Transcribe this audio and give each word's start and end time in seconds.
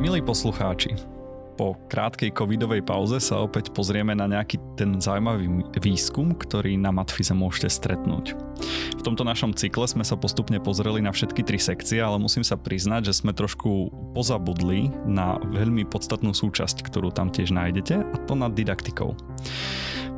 Milí 0.00 0.22
poslucháči, 0.22 0.96
po 1.60 1.76
krátkej 1.92 2.32
covidovej 2.32 2.80
pauze 2.80 3.20
sa 3.20 3.44
opäť 3.44 3.68
pozrieme 3.76 4.16
na 4.16 4.24
nejaký 4.24 4.56
ten 4.80 4.96
zaujímavý 4.96 5.68
výskum, 5.76 6.32
ktorý 6.32 6.80
na 6.80 6.88
Matfize 6.88 7.36
môžete 7.36 7.68
stretnúť. 7.68 8.32
V 8.96 9.04
tomto 9.04 9.28
našom 9.28 9.52
cykle 9.52 9.84
sme 9.84 10.00
sa 10.00 10.16
postupne 10.16 10.56
pozreli 10.56 11.04
na 11.04 11.12
všetky 11.12 11.44
tri 11.44 11.60
sekcie, 11.60 12.00
ale 12.00 12.16
musím 12.16 12.48
sa 12.48 12.56
priznať, 12.56 13.12
že 13.12 13.20
sme 13.20 13.36
trošku 13.36 13.92
pozabudli 14.16 14.88
na 15.04 15.36
veľmi 15.52 15.84
podstatnú 15.84 16.32
súčasť, 16.32 16.80
ktorú 16.80 17.12
tam 17.12 17.28
tiež 17.28 17.52
nájdete, 17.52 18.08
a 18.08 18.16
to 18.24 18.32
nad 18.32 18.56
didaktikou. 18.56 19.12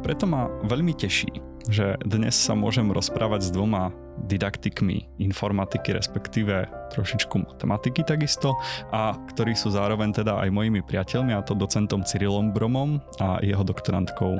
Preto 0.02 0.26
ma 0.26 0.50
veľmi 0.66 0.98
teší, 0.98 1.30
že 1.70 1.94
dnes 2.02 2.34
sa 2.34 2.58
môžem 2.58 2.90
rozprávať 2.90 3.46
s 3.46 3.54
dvoma 3.54 3.94
didaktikmi 4.26 5.22
informatiky, 5.22 5.94
respektíve 5.94 6.66
trošičku 6.90 7.38
matematiky 7.38 8.02
takisto 8.02 8.58
a 8.90 9.14
ktorí 9.30 9.54
sú 9.54 9.70
zároveň 9.70 10.10
teda 10.10 10.42
aj 10.42 10.50
mojimi 10.50 10.82
priateľmi 10.82 11.38
a 11.38 11.46
to 11.46 11.54
docentom 11.54 12.02
Cyrilom 12.02 12.50
Bromom 12.50 12.98
a 13.22 13.38
jeho 13.46 13.62
doktorantkou 13.62 14.34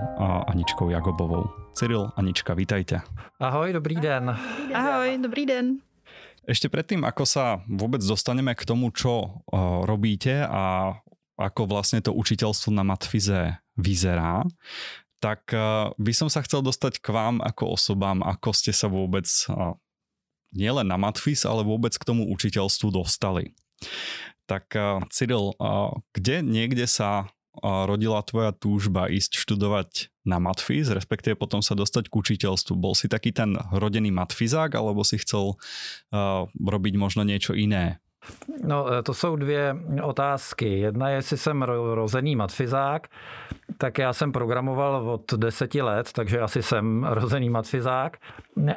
Aničkou 0.51 0.91
Jagobovou. 0.91 1.47
Cyril, 1.79 2.11
Anička, 2.19 2.59
vítajte. 2.59 3.07
Ahoj, 3.39 3.71
dobrý 3.71 4.03
den. 4.03 4.35
Ahoj, 4.75 5.15
dobrý 5.23 5.47
den. 5.47 5.79
Ešte 6.43 6.67
predtým, 6.67 7.07
ako 7.07 7.23
sa 7.23 7.63
vôbec 7.71 8.03
dostaneme 8.03 8.51
k 8.59 8.67
tomu, 8.67 8.91
čo 8.91 9.47
robíte 9.87 10.43
a 10.43 10.99
ako 11.39 11.71
vlastne 11.71 12.03
to 12.03 12.11
učiteľstvo 12.11 12.75
na 12.75 12.83
matfize 12.83 13.63
vyzerá, 13.73 14.45
tak 15.23 15.55
eh, 15.55 15.95
by 15.95 16.13
som 16.13 16.27
sa 16.27 16.43
chcel 16.43 16.67
dostať 16.67 16.99
k 16.99 17.15
vám 17.15 17.39
ako 17.39 17.79
osobám, 17.79 18.27
ako 18.27 18.51
ste 18.51 18.75
sa 18.75 18.91
vôbec 18.91 19.25
eh, 19.47 19.55
nielen 20.51 20.91
na 20.91 20.99
Matfis, 20.99 21.47
ale 21.47 21.63
vôbec 21.63 21.95
k 21.95 22.03
tomu 22.03 22.27
učiteľstvu 22.27 22.91
dostali. 22.91 23.55
Tak 24.51 24.75
eh, 24.75 24.99
Cyril, 25.15 25.55
kde 26.11 26.43
niekde 26.43 26.91
sa 26.91 27.31
rodila 27.63 28.25
tvoja 28.25 28.57
túžba 28.57 29.13
ísť 29.13 29.37
študovať 29.37 30.09
na 30.25 30.41
matfiz, 30.41 30.89
respektíve 30.89 31.37
potom 31.37 31.61
sa 31.61 31.77
dostať 31.77 32.09
k 32.09 32.17
učiteľstvu? 32.17 32.81
Bol 32.81 32.97
si 32.97 33.13
taký 33.13 33.29
ten 33.29 33.61
rodený 33.69 34.09
matfizák, 34.09 34.73
alebo 34.73 35.05
si 35.05 35.21
chcel 35.21 35.61
robiť 36.57 36.95
možno 36.97 37.29
niečo 37.29 37.53
iné? 37.53 38.01
No, 38.65 39.03
to 39.03 39.15
jsou 39.15 39.37
dvě 39.37 39.77
otázky. 40.03 40.79
Jedna 40.79 41.09
je, 41.09 41.17
jestli 41.17 41.37
jsem 41.37 41.63
rozený 41.95 42.37
matfizák, 42.37 43.09
tak 43.79 43.99
já 43.99 44.13
jsem 44.13 44.33
programoval 44.33 45.11
od 45.11 45.35
deseti 45.35 45.83
let, 45.83 46.13
takže 46.13 46.41
asi 46.41 46.63
jsem 46.63 47.05
rozený 47.05 47.51
matfizák. 47.51 48.17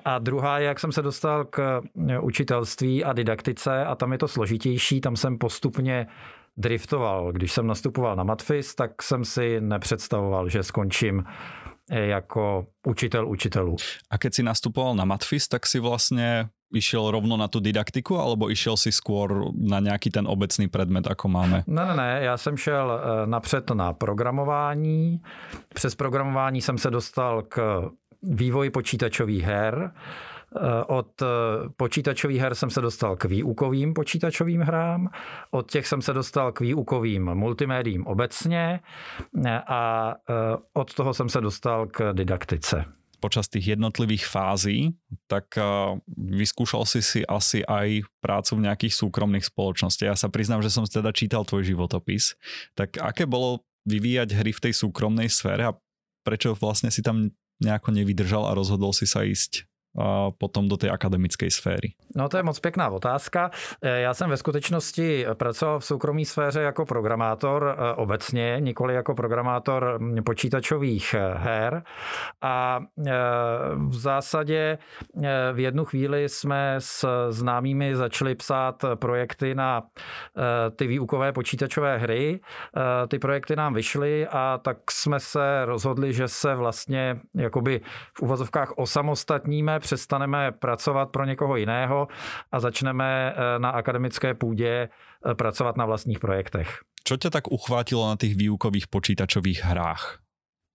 A 0.06 0.20
druhá 0.20 0.60
je, 0.60 0.66
jak 0.68 0.80
jsem 0.80 0.92
se 0.92 1.02
dostal 1.02 1.46
k 1.46 1.82
učitelství 2.22 3.04
a 3.04 3.14
didaktice 3.14 3.86
a 3.86 3.96
tam 3.96 4.12
je 4.12 4.18
to 4.18 4.28
složitější, 4.28 5.02
tam 5.02 5.16
jsem 5.16 5.38
postupně 5.38 6.08
driftoval. 6.58 7.32
Když 7.32 7.52
jsem 7.52 7.68
nastupoval 7.68 8.16
na 8.16 8.24
matfiz, 8.24 8.76
tak 8.76 9.04
jsem 9.04 9.26
si 9.26 9.62
nepředstavoval, 9.62 10.50
že 10.50 10.64
skončím 10.64 11.24
jako 11.92 12.66
učitel 12.88 13.28
učitelů. 13.28 13.76
A 14.10 14.18
keď 14.18 14.34
si 14.34 14.44
nastupoval 14.44 14.96
na 14.96 15.06
matfiz, 15.06 15.48
tak 15.48 15.66
si 15.66 15.80
vlastně 15.80 16.50
išiel 16.74 17.12
rovno 17.12 17.38
na 17.38 17.48
tu 17.48 17.60
didaktiku, 17.60 18.18
alebo 18.18 18.50
išiel 18.50 18.78
si 18.78 18.90
skôr 18.90 19.54
na 19.54 19.80
nějaký 19.80 20.10
ten 20.10 20.28
obecný 20.28 20.68
predmet, 20.68 21.08
ako 21.08 21.28
máme? 21.28 21.64
Ne, 21.68 21.86
ne, 21.86 21.96
ne, 21.96 22.20
já 22.22 22.38
jsem 22.38 22.58
šel 22.58 22.92
eh, 22.92 23.28
napřed 23.28 23.70
na 23.70 23.94
programování. 23.94 25.22
Přes 25.74 25.96
programování 25.96 26.62
jsem 26.62 26.78
se 26.78 26.90
dostal 26.90 27.42
k 27.42 27.90
vývoji 28.24 28.70
počítačových 28.70 29.44
her. 29.44 29.92
Eh, 30.56 30.84
od 30.88 31.22
eh, 31.22 31.26
počítačových 31.78 32.42
her 32.42 32.56
jsem 32.56 32.70
se 32.70 32.82
dostal 32.82 33.16
k 33.16 33.26
výukovým 33.26 33.94
počítačovým 33.94 34.62
hrám, 34.62 35.10
od 35.52 35.72
těch 35.72 35.88
jsem 35.88 36.02
se 36.02 36.14
dostal 36.14 36.52
k 36.52 36.60
výukovým 36.60 37.36
multimédiím 37.36 38.08
obecně 38.08 38.80
a 39.68 40.14
od 40.74 40.94
toho 40.94 41.14
jsem 41.14 41.30
se 41.30 41.42
dostal 41.42 41.88
k 41.88 42.14
didaktice 42.14 42.86
počas 43.18 43.50
tých 43.50 43.76
jednotlivých 43.76 44.28
fází, 44.28 44.94
tak 45.26 45.56
uh, 45.58 45.98
vyskúšal 46.16 46.86
si 46.88 47.02
si 47.02 47.22
asi 47.26 47.66
aj 47.66 48.06
prácu 48.22 48.60
v 48.60 48.66
nejakých 48.70 48.94
súkromných 48.94 49.48
spoločnostiach. 49.48 50.14
Ja 50.14 50.20
sa 50.20 50.32
priznám, 50.32 50.62
že 50.62 50.72
som 50.72 50.86
teda 50.88 51.12
čítal 51.12 51.44
tvoj 51.44 51.66
životopis. 51.66 52.38
Tak 52.78 53.02
aké 53.02 53.28
bolo 53.28 53.66
vyvíjať 53.86 54.30
hry 54.38 54.52
v 54.52 54.64
tej 54.70 54.74
súkromnej 54.74 55.30
sfére 55.30 55.70
a 55.70 55.78
prečo 56.26 56.58
vlastne 56.58 56.90
si 56.90 57.06
tam 57.06 57.30
nejako 57.62 57.94
nevydržal 57.96 58.50
a 58.50 58.58
rozhodol 58.58 58.92
si 58.92 59.06
sa 59.06 59.24
ísť 59.24 59.70
potom 60.38 60.68
do 60.68 60.78
té 60.78 60.90
akademické 60.90 61.52
sféry? 61.52 61.94
No 62.16 62.30
to 62.30 62.38
je 62.38 62.44
moc 62.44 62.60
pěkná 62.60 62.90
otázka. 62.90 63.52
E, 63.82 64.02
já 64.02 64.14
jsem 64.14 64.30
ve 64.30 64.38
skutečnosti 64.38 65.26
pracoval 65.34 65.80
v 65.80 65.86
soukromé 65.86 66.26
sféře 66.26 66.62
jako 66.62 66.86
programátor 66.86 67.76
e, 67.78 67.94
obecně, 67.94 68.58
nikoli 68.60 68.94
jako 68.94 69.16
programátor 69.16 70.00
počítačových 70.26 71.14
e, 71.14 71.34
her. 71.38 71.84
A 72.42 72.80
v 73.88 73.96
zásadě 73.98 74.78
v 75.54 75.60
jednu 75.60 75.86
chvíli 75.86 76.30
jsme 76.30 76.76
s 76.80 77.30
známými 77.30 77.96
začali 77.96 78.36
psát 78.36 78.86
projekty 78.96 79.56
na 79.56 79.84
ty 80.76 80.88
výukové 80.88 81.32
počítačové 81.32 81.98
hry. 81.98 82.40
Ty 83.08 83.20
projekty 83.20 83.56
nám 83.56 83.74
vyšly 83.74 84.28
a 84.28 84.60
tak 84.64 84.92
jsme 84.92 85.20
se 85.20 85.66
rozhodli, 85.66 86.14
že 86.14 86.28
se 86.28 86.56
vlastně 86.56 87.20
jakoby 87.36 87.82
v 88.14 88.22
uvozovkách 88.22 88.74
osamostatníme 88.78 89.80
přestaneme 89.86 90.52
pracovat 90.52 91.10
pro 91.10 91.26
někoho 91.26 91.56
jiného 91.56 92.08
a 92.52 92.60
začneme 92.60 93.34
eh, 93.36 93.60
na 93.60 93.70
akademické 93.70 94.34
půdě 94.34 94.90
eh, 94.90 95.36
pracovat 95.36 95.78
na 95.78 95.86
vlastních 95.86 96.20
projektech. 96.20 96.80
Co 97.04 97.18
tě 97.18 97.30
tak 97.30 97.52
uchvátilo 97.52 98.10
na 98.10 98.16
těch 98.16 98.36
výukových 98.36 98.88
počítačových 98.88 99.64
hrách? 99.64 100.25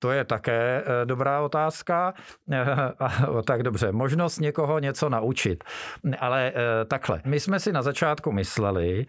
To 0.03 0.11
je 0.11 0.25
také 0.25 0.83
eh, 0.83 1.07
dobrá 1.07 1.41
otázka. 1.41 2.15
Tak 3.47 3.63
dobře, 3.63 3.93
možnost 3.93 4.39
někoho 4.39 4.79
něco 4.79 5.09
naučit. 5.09 5.65
Ale 6.19 6.53
takhle, 6.89 7.23
my 7.25 7.41
jsme 7.41 7.61
si 7.61 7.73
na 7.73 7.83
začátku 7.83 8.33
mysleli, 8.33 9.07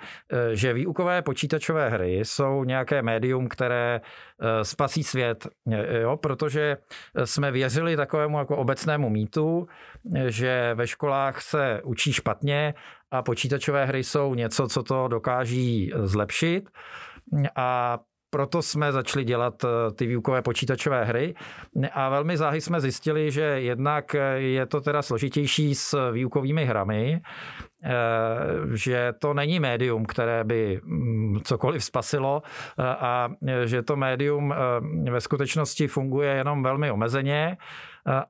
že 0.53 0.73
výukové 0.73 1.21
počítačové 1.21 1.89
hry 1.89 2.19
jsou 2.19 2.63
nějaké 2.63 3.01
médium, 3.01 3.47
které 3.47 4.01
spasí 4.63 5.03
svět, 5.03 5.47
jo? 6.01 6.17
protože 6.17 6.77
jsme 7.23 7.51
věřili 7.51 7.95
takovému 7.95 8.39
jako 8.39 8.57
obecnému 8.57 9.09
mýtu, 9.09 9.67
že 10.27 10.71
ve 10.75 10.87
školách 10.87 11.41
se 11.41 11.81
učí 11.83 12.13
špatně 12.13 12.73
a 13.11 13.21
počítačové 13.21 13.85
hry 13.85 14.03
jsou 14.03 14.35
něco, 14.35 14.67
co 14.67 14.83
to 14.83 15.07
dokáží 15.07 15.91
zlepšit. 15.95 16.69
A 17.55 17.99
proto 18.31 18.61
jsme 18.61 18.91
začali 18.91 19.25
dělat 19.25 19.63
eh, 19.63 19.91
ty 19.91 20.07
výukové 20.07 20.41
počítačové 20.41 21.05
hry 21.05 21.35
a 21.93 22.09
velmi 22.09 22.37
záhy 22.37 22.61
jsme 22.61 22.81
zjistili, 22.81 23.31
že 23.31 23.41
jednak 23.41 24.15
je 24.35 24.65
to 24.65 24.81
teda 24.81 25.01
složitější 25.01 25.75
s 25.75 26.11
výukovými 26.11 26.65
hrami, 26.65 27.21
eh, 27.83 27.89
že 28.73 29.13
to 29.19 29.33
není 29.33 29.59
médium, 29.59 30.05
které 30.05 30.43
by 30.43 30.81
mm, 30.83 31.39
cokoliv 31.43 31.83
spasilo 31.83 32.41
eh, 32.45 32.83
a 32.83 33.29
že 33.65 33.81
to 33.81 33.95
médium 33.95 34.53
ve 35.11 35.21
skutečnosti 35.21 35.87
funguje 35.87 36.33
jenom 36.33 36.63
velmi 36.63 36.91
omezeně 36.91 37.57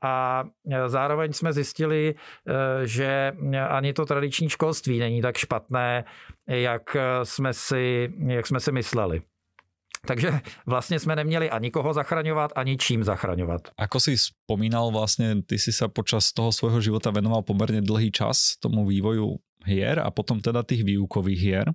a 0.02 0.44
zároveň 0.88 1.34
jsme 1.34 1.54
zjistili, 1.54 2.16
že 2.84 3.32
ani 3.70 3.94
to 3.94 4.06
tradiční 4.06 4.50
školství 4.50 5.00
není 5.00 5.22
tak 5.22 5.38
špatné, 5.38 6.04
jak 6.48 6.98
jsme 7.24 7.54
si, 7.54 8.14
jak 8.28 8.48
jsme 8.48 8.60
si 8.60 8.72
mysleli. 8.72 9.22
Takže 10.08 10.40
vlastně 10.66 11.00
jsme 11.00 11.16
neměli 11.16 11.50
ani 11.50 11.72
koho 11.72 11.94
zachraňovat, 11.94 12.52
ani 12.56 12.78
čím 12.78 13.03
zachraňovat. 13.03 13.62
Ako 13.78 14.00
si 14.00 14.18
spomínal, 14.18 14.92
vlastně 14.92 15.36
ty 15.46 15.59
si 15.59 15.72
sa 15.74 15.88
počas 15.88 16.34
toho 16.34 16.52
svojho 16.52 16.82
života 16.82 17.12
venoval 17.12 17.42
pomerne 17.42 17.82
dlhý 17.82 18.12
čas 18.12 18.58
tomu 18.58 18.86
vývoju 18.86 19.38
hier 19.66 20.02
a 20.02 20.09
potom 20.09 20.42
teda 20.42 20.66
tých 20.66 20.82
výukových 20.84 21.40
hier. 21.40 21.68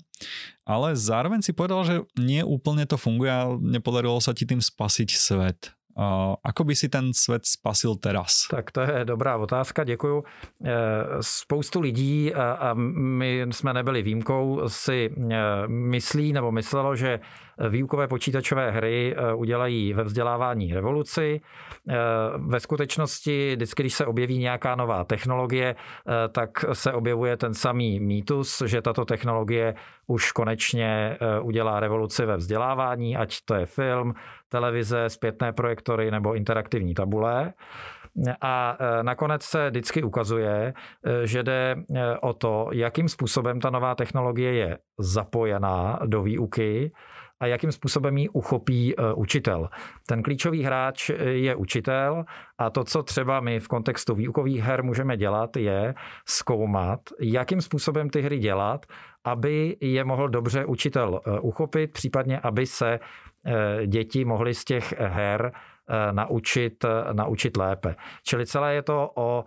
Ale 0.66 0.98
zároveň 0.98 1.42
si 1.42 1.54
povedal, 1.54 1.86
že 1.86 2.02
nie 2.18 2.42
úplne 2.42 2.82
to 2.82 2.98
funguje 2.98 3.30
a 3.30 3.54
nepodarilo 3.54 4.18
sa 4.18 4.34
ti 4.34 4.42
tým 4.42 4.58
spasiť 4.58 5.08
svet. 5.14 5.70
Uh, 5.96 6.36
ako 6.44 6.68
by 6.68 6.74
si 6.76 6.92
ten 6.92 7.14
svět 7.16 7.46
spasil 7.46 7.96
teraz? 7.96 8.52
Tak 8.52 8.68
to 8.68 8.80
je 8.84 9.04
dobrá 9.04 9.36
otázka, 9.36 9.84
děkuju. 9.84 10.24
E, 10.64 10.72
spoustu 11.20 11.80
lidí, 11.80 12.34
a 12.34 12.74
my 12.76 13.46
jsme 13.50 13.72
nebyli 13.72 14.02
výjimkou, 14.02 14.68
si 14.68 15.08
e, 15.08 15.68
myslí 15.68 16.32
nebo 16.32 16.52
myslelo, 16.52 16.96
že 16.96 17.20
výukové 17.68 18.08
počítačové 18.08 18.70
hry 18.70 19.16
udělají 19.34 19.92
ve 19.92 20.04
vzdělávání 20.04 20.74
revoluci. 20.74 21.40
Ve 22.36 22.60
skutečnosti, 22.60 23.52
vždycky, 23.56 23.82
když 23.82 23.94
se 23.94 24.06
objeví 24.06 24.38
nějaká 24.38 24.74
nová 24.74 25.04
technologie, 25.04 25.76
tak 26.32 26.50
se 26.72 26.92
objevuje 26.92 27.36
ten 27.36 27.54
samý 27.54 28.00
mýtus, 28.00 28.62
že 28.66 28.82
tato 28.82 29.04
technologie 29.04 29.74
už 30.06 30.32
konečně 30.32 31.18
udělá 31.42 31.80
revoluci 31.80 32.26
ve 32.26 32.36
vzdělávání, 32.36 33.16
ať 33.16 33.36
to 33.44 33.54
je 33.54 33.66
film, 33.66 34.14
televize, 34.48 35.08
zpětné 35.08 35.52
projektory 35.52 36.10
nebo 36.10 36.34
interaktivní 36.34 36.94
tabule. 36.94 37.52
A 38.40 38.78
nakonec 39.02 39.42
se 39.42 39.70
vždycky 39.70 40.02
ukazuje, 40.02 40.74
že 41.24 41.42
jde 41.42 41.76
o 42.20 42.32
to, 42.32 42.68
jakým 42.72 43.08
způsobem 43.08 43.60
ta 43.60 43.70
nová 43.70 43.94
technologie 43.94 44.54
je 44.54 44.78
zapojená 44.98 45.98
do 46.06 46.22
výuky 46.22 46.92
a 47.40 47.46
jakým 47.46 47.72
způsobem 47.72 48.18
ji 48.18 48.28
uchopí 48.28 48.94
učitel. 49.14 49.68
Ten 50.06 50.22
klíčový 50.22 50.62
hráč 50.62 51.10
je 51.20 51.54
učitel 51.54 52.24
a 52.58 52.70
to, 52.70 52.84
co 52.84 53.02
třeba 53.02 53.40
my 53.40 53.60
v 53.60 53.68
kontextu 53.68 54.14
výukových 54.14 54.62
her 54.62 54.82
můžeme 54.82 55.16
dělat, 55.16 55.56
je 55.56 55.94
zkoumat, 56.28 57.00
jakým 57.20 57.60
způsobem 57.60 58.10
ty 58.10 58.22
hry 58.22 58.38
dělat, 58.38 58.86
aby 59.24 59.76
je 59.80 60.04
mohl 60.04 60.28
dobře 60.28 60.64
učitel 60.64 61.20
uchopit, 61.40 61.92
případně 61.92 62.40
aby 62.40 62.66
se 62.66 62.98
děti 63.86 64.24
mohly 64.24 64.54
z 64.54 64.64
těch 64.64 64.94
her 64.98 65.52
naučit, 66.12 66.84
naučit 67.12 67.56
lépe. 67.56 67.96
Čili 68.22 68.46
celé 68.46 68.74
je 68.74 68.82
to 68.82 69.10
o 69.14 69.44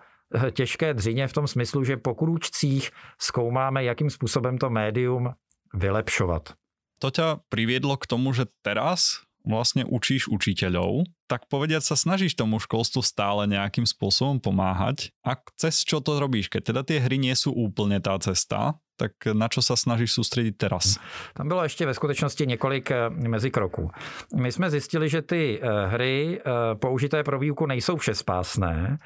těžké 0.51 0.93
dřině 0.93 1.27
v 1.27 1.33
tom 1.33 1.47
smyslu, 1.47 1.83
že 1.83 1.97
po 1.97 2.15
krůčcích 2.15 2.91
zkoumáme, 3.21 3.83
jakým 3.83 4.09
způsobem 4.09 4.57
to 4.57 4.69
médium 4.69 5.33
vylepšovat. 5.73 6.53
To 6.99 7.07
ťa 7.11 7.43
priviedlo 7.47 7.95
k 7.95 8.07
tomu, 8.07 8.35
že 8.35 8.47
teraz 8.63 9.23
vlastne 9.47 9.87
učíš 9.87 10.27
učiteľov, 10.27 11.07
tak 11.31 11.47
povediať 11.47 11.81
sa 11.81 11.95
snažíš 11.95 12.35
tomu 12.35 12.59
školstvu 12.59 12.99
stále 13.01 13.47
nejakým 13.47 13.87
spôsobom 13.87 14.37
pomáhať. 14.43 15.15
A 15.23 15.39
cez 15.55 15.87
čo 15.87 16.03
to 16.03 16.19
robíš? 16.19 16.51
Keď 16.51 16.61
teda 16.75 16.81
tie 16.83 16.99
hry 16.99 17.15
nie 17.17 17.33
sú 17.33 17.55
úplne 17.55 18.03
tá 18.03 18.19
cesta, 18.19 18.75
tak 18.99 19.15
na 19.31 19.47
čo 19.47 19.63
sa 19.63 19.79
snažíš 19.79 20.11
soustředit 20.11 20.59
teraz? 20.59 20.99
Tam 21.33 21.47
bylo 21.47 21.63
ještě 21.63 21.85
ve 21.85 21.93
skutečnosti 21.93 22.45
několik 22.45 22.91
eh, 22.91 23.09
mezikroků. 23.09 23.91
My 24.35 24.51
jsme 24.51 24.69
zjistili, 24.69 25.09
že 25.09 25.21
ty 25.21 25.59
eh, 25.61 25.87
hry 25.87 26.39
eh, 26.39 26.75
použité 26.75 27.23
pro 27.23 27.39
výuku 27.39 27.65
nejsou 27.65 27.97
všespásné, 27.97 28.97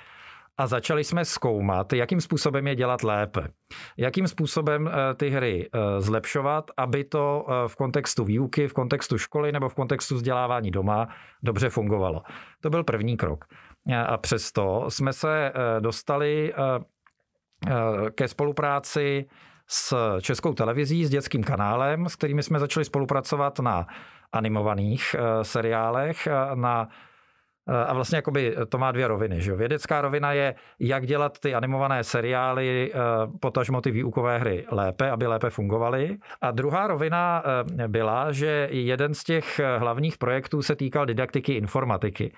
a 0.58 0.68
začali 0.68 1.04
jsme 1.04 1.26
zkoumat, 1.26 1.94
jakým 1.94 2.22
způsobem 2.22 2.68
je 2.68 2.76
dělat 2.76 3.04
lépe. 3.04 3.48
Jakým 3.98 4.28
způsobem 4.28 4.90
ty 5.16 5.30
hry 5.30 5.70
zlepšovat, 6.00 6.72
aby 6.78 7.04
to 7.04 7.46
v 7.68 7.76
kontextu 7.76 8.24
výuky, 8.24 8.68
v 8.68 8.74
kontextu 8.74 9.18
školy 9.18 9.52
nebo 9.52 9.70
v 9.70 9.76
kontextu 9.76 10.16
vzdělávání 10.16 10.72
doma 10.72 11.08
dobře 11.44 11.70
fungovalo. 11.70 12.22
To 12.62 12.70
byl 12.70 12.84
první 12.84 13.18
krok. 13.18 13.46
A 14.08 14.18
přesto 14.18 14.86
jsme 14.90 15.14
se 15.14 15.52
dostali 15.80 16.54
ke 18.16 18.28
spolupráci 18.28 19.26
s 19.68 20.18
českou 20.22 20.54
televizí, 20.54 21.06
s 21.06 21.10
dětským 21.10 21.44
kanálem, 21.44 22.10
s 22.10 22.16
kterými 22.16 22.44
jsme 22.44 22.60
začali 22.60 22.86
spolupracovat 22.86 23.60
na 23.60 23.88
animovaných 24.34 25.16
eh, 25.16 25.44
seriálech, 25.44 26.28
eh, 26.28 26.56
na 26.56 26.88
eh, 26.90 27.12
a 27.68 27.94
vlastně 27.94 28.15
jakoby 28.15 28.56
to 28.69 28.77
má 28.77 28.92
dvě 28.92 29.07
roviny. 29.07 29.42
Že? 29.42 29.56
Vědecká 29.56 30.01
rovina 30.01 30.33
je, 30.33 30.56
jak 30.80 31.06
dělat 31.06 31.39
ty 31.39 31.56
animované 31.56 32.04
seriály, 32.04 32.94
potažmo 33.39 33.81
ty 33.81 33.92
výukové 33.92 34.39
hry 34.39 34.65
lépe, 34.71 35.12
aby 35.12 35.27
lépe 35.27 35.50
fungovaly. 35.50 36.18
A 36.42 36.51
druhá 36.51 36.88
rovina 36.88 37.44
byla, 37.88 38.31
že 38.31 38.68
jeden 38.71 39.13
z 39.13 39.24
těch 39.24 39.62
hlavních 39.77 40.18
projektů 40.18 40.62
se 40.62 40.75
týkal 40.75 41.06
didaktiky 41.06 41.54
informatiky. 41.54 42.33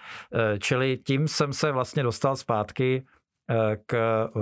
Čili 0.60 0.98
tím 0.98 1.28
jsem 1.28 1.54
se 1.54 1.72
vlastně 1.72 2.04
dostal 2.04 2.36
zpátky 2.36 3.06
k 3.86 3.94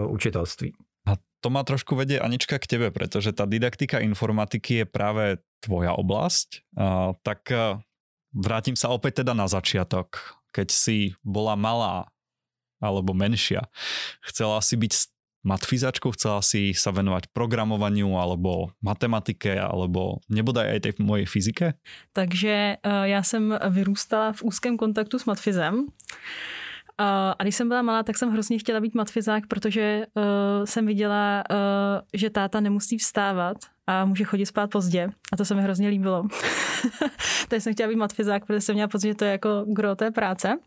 učitelství. 0.08 0.74
A 1.08 1.16
to 1.44 1.50
má 1.50 1.64
trošku 1.64 1.96
vedie 1.96 2.20
Anička 2.20 2.56
k 2.56 2.68
tebe, 2.68 2.88
pretože 2.88 3.36
tá 3.36 3.44
didaktika 3.44 4.00
informatiky 4.00 4.84
je 4.84 4.86
práve 4.88 5.44
tvoja 5.60 5.92
oblasť. 5.92 6.64
A, 6.80 7.12
tak 7.20 7.52
vrátim 8.32 8.80
sa 8.80 8.96
opäť 8.96 9.28
teda 9.28 9.36
na 9.36 9.52
začiatok. 9.52 10.40
Keď 10.54 10.70
si 10.70 11.18
bola 11.26 11.58
malá 11.58 12.08
alebo 12.78 13.18
menšia, 13.18 13.66
chcela 14.22 14.62
si 14.62 14.78
byť 14.78 14.94
matfizačkou, 15.44 16.16
chcela 16.16 16.40
si 16.40 16.72
sa 16.72 16.96
venovať 16.96 17.28
programovaniu 17.36 18.16
alebo 18.16 18.72
matematike 18.80 19.60
alebo 19.60 20.24
nebodaj 20.32 20.72
aj 20.72 20.80
tej 20.80 20.94
mojej 21.04 21.28
fyzike? 21.28 21.74
Takže 22.14 22.78
já 23.04 23.24
jsem 23.24 23.60
vyrůstala 23.70 24.34
v 24.34 24.44
úzkém 24.44 24.78
kontaktu 24.78 25.20
s 25.20 25.26
matfizem. 25.26 25.88
A 26.98 27.44
když 27.44 27.56
jsem 27.56 27.68
byla 27.68 27.82
malá, 27.82 28.04
tak 28.04 28.18
jsem 28.18 28.32
hrozně 28.32 28.60
chtěla 28.60 28.80
být 28.80 28.96
matfizák, 28.96 29.48
protože 29.48 30.06
uh, 30.14 30.24
jsem 30.66 30.86
viděla, 30.86 31.44
že 32.14 32.30
táta 32.30 32.60
nemusí 32.60 32.98
vstávat 32.98 33.58
a 33.88 34.06
může 34.06 34.24
chodit 34.24 34.46
spát 34.46 34.70
pozdě. 34.70 35.10
A 35.34 35.38
to 35.38 35.46
se 35.46 35.56
mi 35.56 35.62
hrozně 35.62 35.88
líbilo. 35.88 36.28
Takže 37.48 37.62
jsem 37.62 37.74
chtěla 37.74 37.90
být 37.90 37.96
matfizák, 37.96 38.46
protože 38.46 38.62
jsem 38.62 38.76
měla 38.76 38.88
pocit, 38.88 39.08
že 39.08 39.16
to 39.16 39.26
je 39.26 39.32
jako 39.32 39.66
gro 39.68 39.96
té 39.96 40.12
práce. 40.12 40.58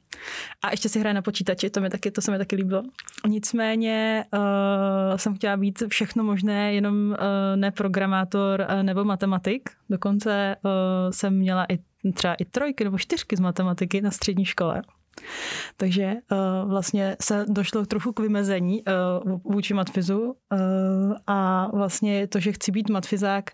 A 0.63 0.71
ještě 0.71 0.89
si 0.89 1.01
hraje 1.01 1.15
na 1.15 1.23
počítači, 1.23 1.71
to, 1.71 1.81
mi 1.81 1.91
taky, 1.91 2.11
to 2.11 2.21
se 2.21 2.31
mi 2.31 2.39
taky 2.39 2.57
líbilo. 2.57 2.83
Nicméně 3.27 4.25
uh, 4.35 5.17
jsem 5.17 5.37
chtěla 5.37 5.57
být 5.57 5.83
všechno 5.89 6.25
možné, 6.25 6.75
jenom 6.75 7.11
uh, 7.11 7.17
ne 7.57 7.71
programátor 7.71 8.67
uh, 8.71 8.83
nebo 8.83 9.05
matematik. 9.05 9.71
Dokonce 9.91 10.57
uh, 10.65 10.71
jsem 11.11 11.35
měla 11.35 11.67
i 11.73 11.79
třeba 12.13 12.35
i 12.35 12.45
trojky 12.45 12.85
nebo 12.85 12.99
čtyřky 12.99 13.37
z 13.37 13.41
matematiky 13.41 14.01
na 14.01 14.11
střední 14.11 14.45
škole. 14.45 14.83
Takže 15.77 16.15
uh, 16.33 16.71
vlastně 16.71 17.17
se 17.23 17.45
došlo 17.49 17.87
trochu 17.87 18.13
k 18.13 18.21
vymezení 18.21 18.83
uh, 18.83 19.41
vůči 19.45 19.75
matfizu 19.75 20.21
uh, 20.23 20.37
a 21.27 21.71
vlastně 21.77 22.27
to, 22.27 22.41
že 22.41 22.53
chci 22.53 22.73
být 22.73 22.91
matfizák, 22.91 23.51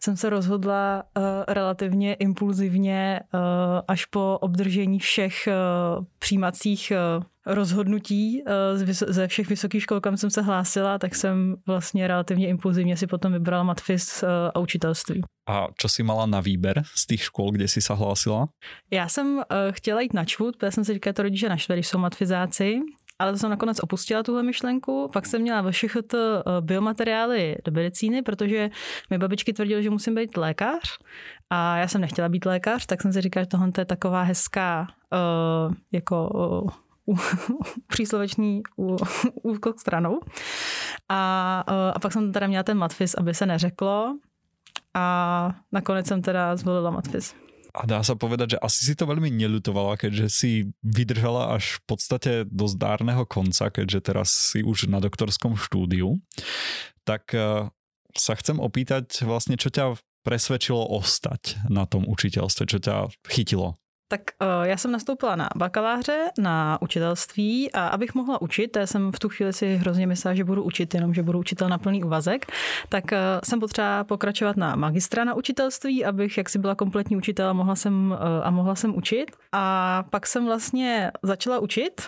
jsem 0.00 0.16
se 0.16 0.30
rozhodla 0.30 1.02
uh, 1.16 1.22
relativně 1.48 2.14
impulzivně 2.14 3.20
uh, 3.34 3.40
až 3.88 4.04
po 4.04 4.38
obdržení 4.40 4.98
všech 4.98 5.48
uh, 5.48 6.04
přijímacích 6.18 6.92
uh, 7.18 7.24
rozhodnutí 7.46 8.42
ze 8.90 9.28
všech 9.28 9.48
vysokých 9.48 9.82
škol, 9.82 10.00
kam 10.00 10.16
jsem 10.16 10.30
se 10.30 10.42
hlásila, 10.42 10.98
tak 10.98 11.14
jsem 11.14 11.56
vlastně 11.66 12.08
relativně 12.08 12.48
impulzivně 12.48 12.96
si 12.96 13.06
potom 13.06 13.32
vybrala 13.32 13.62
matfiz 13.62 14.24
a 14.54 14.58
učitelství. 14.58 15.22
A 15.50 15.66
čo 15.74 15.88
si 15.88 16.02
mala 16.02 16.26
na 16.26 16.40
výber 16.40 16.82
z 16.94 17.06
těch 17.06 17.22
škol, 17.22 17.50
kde 17.50 17.68
si 17.68 17.82
se 17.82 17.94
hlásila? 17.94 18.48
Já 18.90 19.08
jsem 19.08 19.36
uh, 19.36 19.42
chtěla 19.70 20.00
jít 20.00 20.14
na 20.14 20.24
čvut, 20.24 20.56
protože 20.56 20.70
jsem 20.70 20.84
si 20.84 20.94
říkala, 20.94 21.12
to 21.12 21.22
rodiče 21.22 21.48
naštve, 21.48 21.74
když 21.74 21.86
jsou 21.86 21.98
matfizáci, 21.98 22.80
ale 23.18 23.32
to 23.32 23.38
jsem 23.38 23.50
nakonec 23.50 23.80
opustila 23.80 24.22
tuhle 24.22 24.42
myšlenku. 24.42 25.10
Pak 25.12 25.26
jsem 25.26 25.42
měla 25.42 25.60
ve 25.60 25.72
všech 25.72 25.96
to 26.06 26.42
biomateriály 26.60 27.56
do 27.64 27.72
medicíny, 27.72 28.22
protože 28.22 28.70
mi 29.10 29.18
babičky 29.18 29.52
tvrdily, 29.52 29.82
že 29.82 29.90
musím 29.90 30.14
být 30.14 30.36
lékař 30.36 30.98
a 31.50 31.76
já 31.76 31.88
jsem 31.88 32.00
nechtěla 32.00 32.28
být 32.28 32.44
lékař, 32.44 32.86
tak 32.86 33.02
jsem 33.02 33.12
si 33.12 33.20
říkala, 33.20 33.42
že 33.42 33.48
tohle 33.48 33.70
je 33.78 33.84
taková 33.84 34.22
hezká 34.22 34.86
uh, 35.12 35.74
jako 35.92 36.28
uh, 36.28 36.70
přísloveční 37.86 38.62
úkol 39.42 39.72
stranou. 39.76 40.20
A, 41.08 41.64
a 41.94 41.98
pak 41.98 42.12
jsem 42.12 42.32
teda 42.32 42.46
měla 42.46 42.62
ten 42.62 42.78
matfis, 42.78 43.14
aby 43.14 43.34
se 43.34 43.46
neřeklo, 43.46 44.16
a 44.94 45.04
nakonec 45.72 46.06
jsem 46.06 46.22
teda 46.22 46.56
zvolila 46.56 46.90
matfiz. 46.90 47.34
A 47.72 47.88
dá 47.88 48.04
sa 48.04 48.12
povedať, 48.12 48.52
že 48.52 48.58
asi 48.60 48.84
si 48.84 48.92
to 48.92 49.08
veľmi 49.08 49.32
nelutovala, 49.32 49.96
keďže 49.96 50.26
si 50.28 50.50
vydržala 50.84 51.56
až 51.56 51.80
v 51.80 51.82
podstate 51.88 52.32
do 52.44 52.68
zdárneho 52.68 53.24
konca, 53.24 53.72
keďže 53.72 54.12
teraz 54.12 54.28
si 54.52 54.60
už 54.60 54.92
na 54.92 55.00
doktorskom 55.00 55.56
štúdiu. 55.56 56.20
Tak 57.08 57.32
eh, 57.32 57.72
sa 58.12 58.32
chcem 58.36 58.60
opýtať 58.60 59.24
vlastne, 59.24 59.56
čo 59.56 59.72
ťa 59.72 59.96
presvedčilo 60.20 60.84
ostať 61.00 61.64
na 61.72 61.88
tom 61.88 62.04
učiteľstve, 62.04 62.64
čo 62.68 62.78
ťa 62.78 63.08
chytilo 63.32 63.80
tak 64.12 64.20
uh, 64.42 64.66
já 64.66 64.76
jsem 64.76 64.92
nastoupila 64.92 65.36
na 65.36 65.48
bakaláře, 65.56 66.30
na 66.38 66.78
učitelství 66.82 67.72
a 67.72 67.86
abych 67.88 68.14
mohla 68.14 68.42
učit, 68.42 68.76
já 68.76 68.86
jsem 68.86 69.12
v 69.12 69.18
tu 69.18 69.28
chvíli 69.28 69.52
si 69.52 69.76
hrozně 69.76 70.06
myslela, 70.06 70.34
že 70.34 70.44
budu 70.44 70.62
učit, 70.62 70.94
jenom 70.94 71.14
že 71.14 71.22
budu 71.22 71.38
učitel 71.38 71.68
na 71.68 71.78
plný 71.78 72.04
úvazek, 72.04 72.46
tak 72.88 73.04
uh, 73.12 73.18
jsem 73.44 73.60
potřeba 73.60 74.04
pokračovat 74.04 74.56
na 74.56 74.76
magistra 74.76 75.24
na 75.24 75.34
učitelství, 75.34 76.04
abych 76.04 76.38
jak 76.38 76.48
si 76.48 76.58
byla 76.58 76.74
kompletní 76.74 77.16
učitel 77.16 77.48
a 77.48 77.52
mohla 77.52 77.76
jsem, 77.76 78.10
uh, 78.10 78.46
a 78.46 78.50
mohla 78.50 78.74
jsem 78.74 78.96
učit. 78.96 79.30
A 79.52 80.04
pak 80.10 80.26
jsem 80.26 80.44
vlastně 80.46 81.10
začala 81.22 81.58
učit 81.58 82.02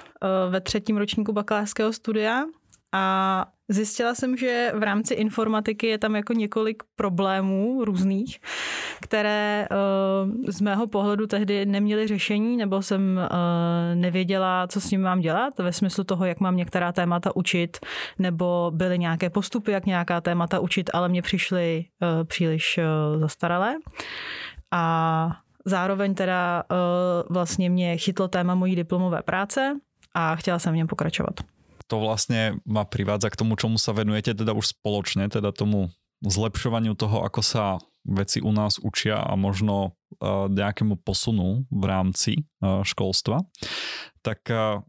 ve 0.50 0.60
třetím 0.60 0.96
ročníku 0.96 1.32
bakalářského 1.32 1.92
studia 1.92 2.44
a 2.92 3.46
Zjistila 3.68 4.14
jsem, 4.14 4.36
že 4.36 4.72
v 4.74 4.82
rámci 4.82 5.14
informatiky 5.14 5.86
je 5.86 5.98
tam 5.98 6.16
jako 6.16 6.32
několik 6.32 6.82
problémů 6.96 7.84
různých, 7.84 8.40
které 9.00 9.68
uh, 9.70 10.44
z 10.48 10.60
mého 10.60 10.86
pohledu 10.86 11.26
tehdy 11.26 11.66
neměly 11.66 12.06
řešení, 12.06 12.56
nebo 12.56 12.82
jsem 12.82 13.16
uh, 13.16 13.36
nevěděla, 13.94 14.66
co 14.66 14.80
s 14.80 14.90
ním 14.90 15.02
mám 15.02 15.20
dělat, 15.20 15.58
ve 15.58 15.72
smyslu 15.72 16.04
toho, 16.04 16.24
jak 16.24 16.40
mám 16.40 16.56
některá 16.56 16.92
témata 16.92 17.36
učit, 17.36 17.76
nebo 18.18 18.70
byly 18.74 18.98
nějaké 18.98 19.30
postupy, 19.30 19.72
jak 19.72 19.86
nějaká 19.86 20.20
témata 20.20 20.58
učit, 20.58 20.90
ale 20.94 21.08
mě 21.08 21.22
přišly 21.22 21.84
uh, 22.02 22.24
příliš 22.24 22.80
zastaralé. 23.18 23.74
a 24.70 25.36
zároveň 25.64 26.14
teda 26.14 26.62
vlastně 27.30 27.70
mě 27.70 27.96
chytlo 27.96 28.28
téma 28.28 28.54
mojí 28.54 28.76
diplomové 28.76 29.22
práce 29.22 29.76
a 30.14 30.36
chtěla 30.36 30.58
jsem 30.58 30.72
v 30.72 30.76
něm 30.76 30.86
pokračovat. 30.86 31.53
To 31.86 32.00
vlastně 32.00 32.54
má 32.64 32.84
privádza 32.84 33.30
k 33.30 33.36
tomu, 33.36 33.56
čemu 33.56 33.78
sa 33.78 33.92
venujete 33.92 34.32
teda 34.34 34.56
už 34.56 34.72
spoločne, 34.72 35.28
teda 35.28 35.52
tomu 35.52 35.92
zlepšovaniu 36.24 36.96
toho, 36.96 37.20
ako 37.20 37.42
sa 37.44 37.76
veci 38.08 38.40
u 38.40 38.52
nás 38.52 38.80
učia 38.80 39.20
a 39.20 39.36
možno 39.36 39.92
uh, 39.92 40.48
nejakému 40.48 40.96
posunu 41.04 41.68
v 41.68 41.84
rámci 41.84 42.32
uh, 42.40 42.80
školstva. 42.80 43.44
Tak 44.24 44.40
uh, 44.48 44.80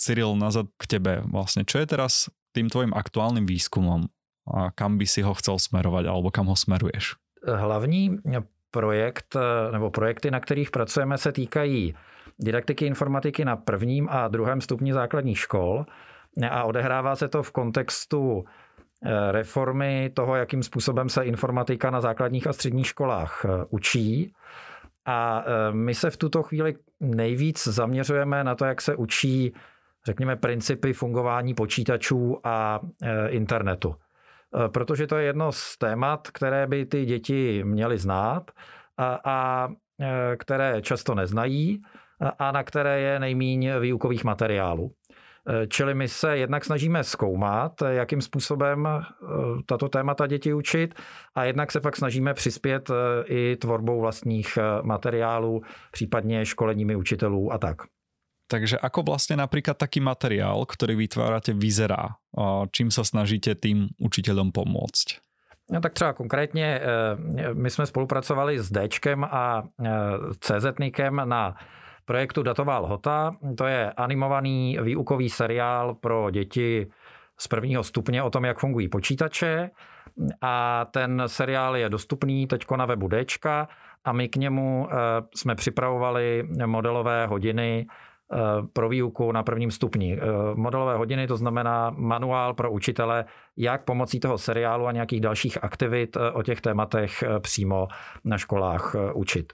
Cyril, 0.00 0.32
nazad 0.36 0.72
k 0.80 0.96
tebe 0.96 1.20
vlastne. 1.28 1.68
Čo 1.68 1.84
je 1.84 1.86
teraz 1.92 2.32
tým 2.56 2.72
tvojim 2.72 2.96
aktuálnym 2.96 3.44
výskumom 3.44 4.08
a 4.48 4.72
kam 4.72 4.96
by 4.96 5.04
si 5.04 5.20
ho 5.20 5.36
chcel 5.36 5.60
smerovať 5.60 6.08
alebo 6.08 6.32
kam 6.32 6.48
ho 6.48 6.56
smeruješ? 6.56 7.20
Hlavní 7.44 8.24
projekt 8.72 9.36
nebo 9.72 9.90
projekty, 9.90 10.30
na 10.30 10.40
kterých 10.40 10.70
pracujeme, 10.70 11.18
se 11.18 11.32
týkají 11.32 11.94
didaktiky 12.38 12.86
informatiky 12.86 13.44
na 13.44 13.56
prvním 13.56 14.08
a 14.10 14.28
druhém 14.28 14.60
stupni 14.60 14.92
základních 14.92 15.38
škol 15.38 15.86
a 16.50 16.64
odehrává 16.64 17.16
se 17.16 17.28
to 17.28 17.42
v 17.42 17.52
kontextu 17.52 18.44
eh, 19.04 19.32
reformy 19.32 20.10
toho, 20.14 20.36
jakým 20.36 20.62
způsobem 20.62 21.08
se 21.08 21.24
informatika 21.24 21.90
na 21.90 22.00
základních 22.00 22.46
a 22.46 22.52
středních 22.52 22.86
školách 22.86 23.44
eh, 23.44 23.64
učí. 23.70 24.34
A 25.04 25.44
eh, 25.46 25.72
my 25.72 25.94
se 25.94 26.10
v 26.10 26.16
tuto 26.16 26.42
chvíli 26.42 26.74
nejvíc 27.00 27.68
zaměřujeme 27.68 28.44
na 28.44 28.54
to, 28.54 28.64
jak 28.64 28.80
se 28.80 28.96
učí, 28.96 29.54
řekněme, 30.06 30.36
principy 30.36 30.92
fungování 30.92 31.54
počítačů 31.54 32.40
a 32.44 32.80
internetu. 33.28 33.94
Protože 34.68 35.06
to 35.06 35.16
je 35.16 35.24
jedno 35.24 35.52
z 35.52 35.78
témat, 35.78 36.28
které 36.30 36.66
by 36.66 36.86
ty 36.86 37.04
děti 37.04 37.64
měly 37.64 37.98
znát 37.98 38.50
a, 38.98 39.20
a 39.24 39.68
které 40.36 40.82
často 40.82 41.14
neznají 41.14 41.82
a 42.38 42.52
na 42.52 42.62
které 42.62 43.00
je 43.00 43.20
nejmíň 43.20 43.70
výukových 43.80 44.24
materiálů. 44.24 44.92
E, 45.48 45.66
čili 45.66 45.94
my 45.94 46.08
se 46.08 46.36
jednak 46.38 46.64
snažíme 46.64 47.04
zkoumat, 47.04 47.72
jakým 47.88 48.20
způsobem 48.20 48.86
e, 48.86 49.02
tato 49.66 49.88
témata 49.88 50.26
děti 50.26 50.54
učit 50.54 50.94
a 51.34 51.44
jednak 51.44 51.72
se 51.72 51.80
pak 51.80 51.96
snažíme 51.96 52.34
přispět 52.34 52.90
i 53.24 53.56
tvorbou 53.56 54.00
vlastních 54.00 54.58
materiálů, 54.82 55.62
případně 55.92 56.46
školeními 56.46 56.96
učitelů 56.96 57.52
a 57.52 57.58
tak. 57.58 57.76
Takže 58.50 58.78
ako 58.78 59.02
vlastně 59.02 59.36
například 59.36 59.78
taký 59.78 60.00
materiál, 60.00 60.66
který 60.66 60.94
vytváráte, 60.94 61.52
vyzerá? 61.52 62.08
Čím 62.70 62.90
se 62.90 63.04
snažíte 63.04 63.54
tým 63.54 63.88
učitelům 63.98 64.52
pomoct? 64.52 65.04
No 65.70 65.80
tak 65.80 65.92
třeba 65.92 66.12
konkrétně 66.12 66.80
my 67.52 67.70
jsme 67.70 67.86
spolupracovali 67.86 68.58
s 68.58 68.70
Dčkem 68.70 69.24
a 69.24 69.62
CZNIKem 70.40 71.22
na 71.24 71.54
projektu 72.04 72.42
Datová 72.42 72.78
lhota. 72.78 73.36
To 73.58 73.66
je 73.66 73.92
animovaný 73.92 74.78
výukový 74.82 75.30
seriál 75.30 75.94
pro 75.94 76.30
děti 76.30 76.86
z 77.38 77.48
prvního 77.48 77.84
stupně 77.84 78.22
o 78.22 78.30
tom, 78.30 78.44
jak 78.44 78.58
fungují 78.58 78.88
počítače. 78.88 79.70
A 80.42 80.86
ten 80.90 81.22
seriál 81.26 81.76
je 81.76 81.88
dostupný 81.88 82.46
teď 82.46 82.64
na 82.76 82.86
webu 82.86 83.08
Dčka 83.08 83.68
a 84.04 84.12
my 84.12 84.28
k 84.28 84.36
němu 84.36 84.88
eh, 84.90 84.96
jsme 85.34 85.54
připravovali 85.54 86.48
modelové 86.66 87.26
hodiny 87.26 87.86
pro 88.72 88.88
výuku 88.88 89.32
na 89.32 89.42
prvním 89.42 89.70
stupni. 89.70 90.18
Eh, 90.18 90.20
modelové 90.54 90.96
hodiny, 90.96 91.26
to 91.26 91.36
znamená 91.36 91.90
manuál 91.90 92.54
pro 92.54 92.72
učitele, 92.72 93.24
jak 93.56 93.84
pomocí 93.84 94.20
toho 94.20 94.38
seriálu 94.38 94.86
a 94.86 94.92
nějakých 94.92 95.20
dalších 95.20 95.64
aktivit 95.64 96.16
eh, 96.16 96.30
o 96.30 96.42
těch 96.42 96.60
tématech 96.60 97.24
přímo 97.38 97.88
na 98.24 98.38
školách 98.38 98.96
učit. 99.14 99.52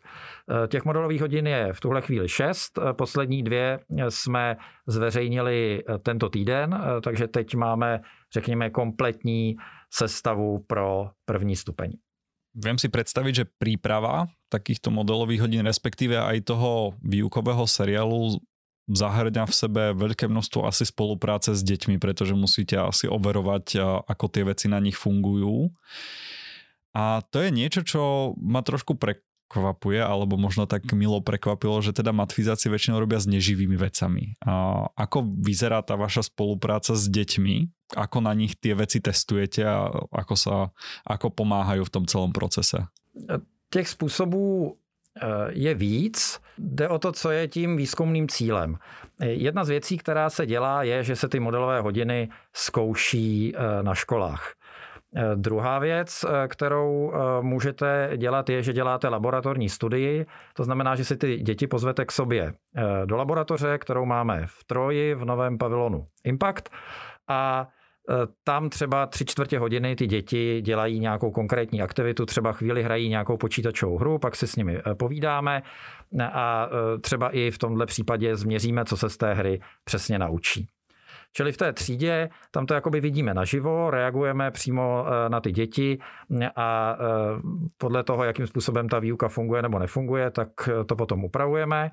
Těch 0.68 0.84
modelových 0.84 1.20
hodin 1.20 1.46
je 1.46 1.72
v 1.72 1.80
tuhle 1.80 2.02
chvíli 2.02 2.28
šest. 2.28 2.78
Poslední 2.92 3.42
dvě 3.42 3.80
jsme 4.08 4.56
zveřejnili 4.86 5.82
tento 6.02 6.28
týden, 6.28 6.82
takže 7.02 7.28
teď 7.28 7.54
máme, 7.54 8.00
řekněme, 8.32 8.70
kompletní 8.70 9.56
sestavu 9.90 10.64
pro 10.66 11.10
první 11.24 11.56
stupeň. 11.56 11.92
Viem 12.50 12.82
si 12.82 12.90
predstaviť, 12.90 13.34
že 13.34 13.44
príprava 13.46 14.26
takýchto 14.50 14.90
modelových 14.90 15.46
hodín, 15.46 15.62
respektíve 15.62 16.18
aj 16.18 16.50
toho 16.50 16.98
výukového 16.98 17.62
seriálu 17.62 18.42
zahrňa 18.90 19.46
v 19.46 19.54
sebe 19.54 19.82
veľké 19.94 20.26
množstvo 20.26 20.66
asi 20.66 20.84
spolupráce 20.84 21.54
s 21.54 21.62
deťmi, 21.62 22.02
pretože 22.02 22.34
musíte 22.34 22.74
asi 22.74 23.06
overovať, 23.06 23.78
ako 24.06 24.24
tie 24.26 24.42
veci 24.44 24.66
na 24.66 24.82
nich 24.82 24.98
fungujú. 24.98 25.70
A 26.90 27.22
to 27.30 27.38
je 27.38 27.54
niečo, 27.54 27.86
čo 27.86 28.34
ma 28.34 28.66
trošku 28.66 28.98
prekvapuje, 28.98 30.02
alebo 30.02 30.34
možno 30.34 30.66
tak 30.66 30.90
milo 30.90 31.22
prekvapilo, 31.22 31.78
že 31.78 31.94
teda 31.94 32.10
matfizáci 32.10 32.66
väčšinou 32.66 32.98
robia 32.98 33.22
s 33.22 33.30
neživými 33.30 33.78
vecami. 33.78 34.34
A 34.42 34.86
ako 34.98 35.22
vyzerá 35.38 35.86
tá 35.86 35.94
vaša 35.94 36.26
spolupráca 36.26 36.98
s 36.98 37.06
deťmi? 37.06 37.70
Ako 37.94 38.22
na 38.22 38.34
nich 38.34 38.58
tie 38.58 38.74
veci 38.74 38.98
testujete 38.98 39.62
a 39.66 39.90
ako, 40.10 40.34
sa, 40.34 40.54
ako 41.06 41.30
pomáhajú 41.30 41.86
v 41.86 41.94
tom 41.94 42.04
celom 42.10 42.34
procese? 42.34 42.90
Těch 43.70 43.88
způsobů 43.88 44.74
je 45.48 45.74
víc. 45.74 46.40
Jde 46.58 46.88
o 46.88 46.98
to, 46.98 47.12
co 47.12 47.30
je 47.30 47.48
tím 47.48 47.76
výzkumným 47.76 48.28
cílem. 48.28 48.76
Jedna 49.20 49.64
z 49.64 49.68
věcí, 49.68 49.98
která 49.98 50.30
se 50.30 50.46
dělá, 50.46 50.82
je, 50.82 51.02
že 51.02 51.16
se 51.16 51.28
ty 51.28 51.40
modelové 51.40 51.80
hodiny 51.80 52.28
zkouší 52.52 53.54
eh, 53.56 53.82
na 53.82 53.94
školách. 53.94 54.52
Eh, 55.16 55.22
druhá 55.34 55.78
věc, 55.78 56.24
kterou 56.48 57.12
můžete 57.40 58.10
dělat, 58.16 58.50
je, 58.50 58.62
že 58.62 58.72
děláte 58.72 59.08
laboratorní 59.08 59.68
studii. 59.68 60.26
To 60.54 60.64
znamená, 60.64 60.96
že 60.96 61.04
si 61.04 61.16
ty 61.16 61.36
děti 61.36 61.66
pozvete 61.66 62.04
k 62.04 62.12
sobě 62.12 62.52
do 63.04 63.16
laboratoře, 63.16 63.78
kterou 63.78 64.04
máme 64.04 64.42
v 64.46 64.64
Troji 64.64 65.14
v 65.14 65.24
novém 65.24 65.58
pavilonu 65.58 66.06
Impact. 66.24 66.68
A 67.28 67.68
Eh, 67.68 67.79
tam 68.44 68.70
třeba 68.70 69.06
tři 69.06 69.24
čtvrtě 69.24 69.58
hodiny 69.58 69.96
ty 69.96 70.06
děti 70.06 70.60
dělají 70.62 71.00
nějakou 71.00 71.30
konkrétní 71.30 71.82
aktivitu, 71.82 72.26
třeba 72.26 72.52
chvíli 72.52 72.82
hrají 72.82 73.08
nějakou 73.08 73.36
počítačovou 73.36 73.98
hru, 73.98 74.18
pak 74.18 74.36
si 74.36 74.46
s 74.46 74.56
nimi 74.56 74.78
eh, 74.78 74.94
povídáme 74.94 75.62
a 76.32 76.68
eh, 76.68 76.98
třeba 76.98 77.30
i 77.30 77.50
v 77.50 77.58
tomhle 77.58 77.86
případě 77.86 78.36
změříme, 78.36 78.84
co 78.84 78.96
se 78.96 79.08
z 79.08 79.16
té 79.16 79.34
hry 79.34 79.60
přesně 79.84 80.18
naučí. 80.18 80.68
Čili 81.32 81.52
v 81.52 81.56
té 81.56 81.72
třídě 81.72 82.28
tam 82.50 82.66
to 82.66 82.74
jakoby 82.74 83.00
vidíme 83.00 83.34
naživo, 83.34 83.90
reagujeme 83.90 84.50
přímo 84.50 85.06
eh, 85.06 85.28
na 85.28 85.40
ty 85.40 85.52
děti 85.52 85.98
a 86.56 86.96
eh, 87.00 87.04
podle 87.78 88.02
toho, 88.04 88.24
jakým 88.24 88.46
způsobem 88.46 88.88
ta 88.88 88.98
výuka 88.98 89.28
funguje 89.28 89.62
nebo 89.62 89.78
nefunguje, 89.78 90.30
tak 90.30 90.48
eh, 90.68 90.84
to 90.84 90.96
potom 90.96 91.24
upravujeme. 91.24 91.90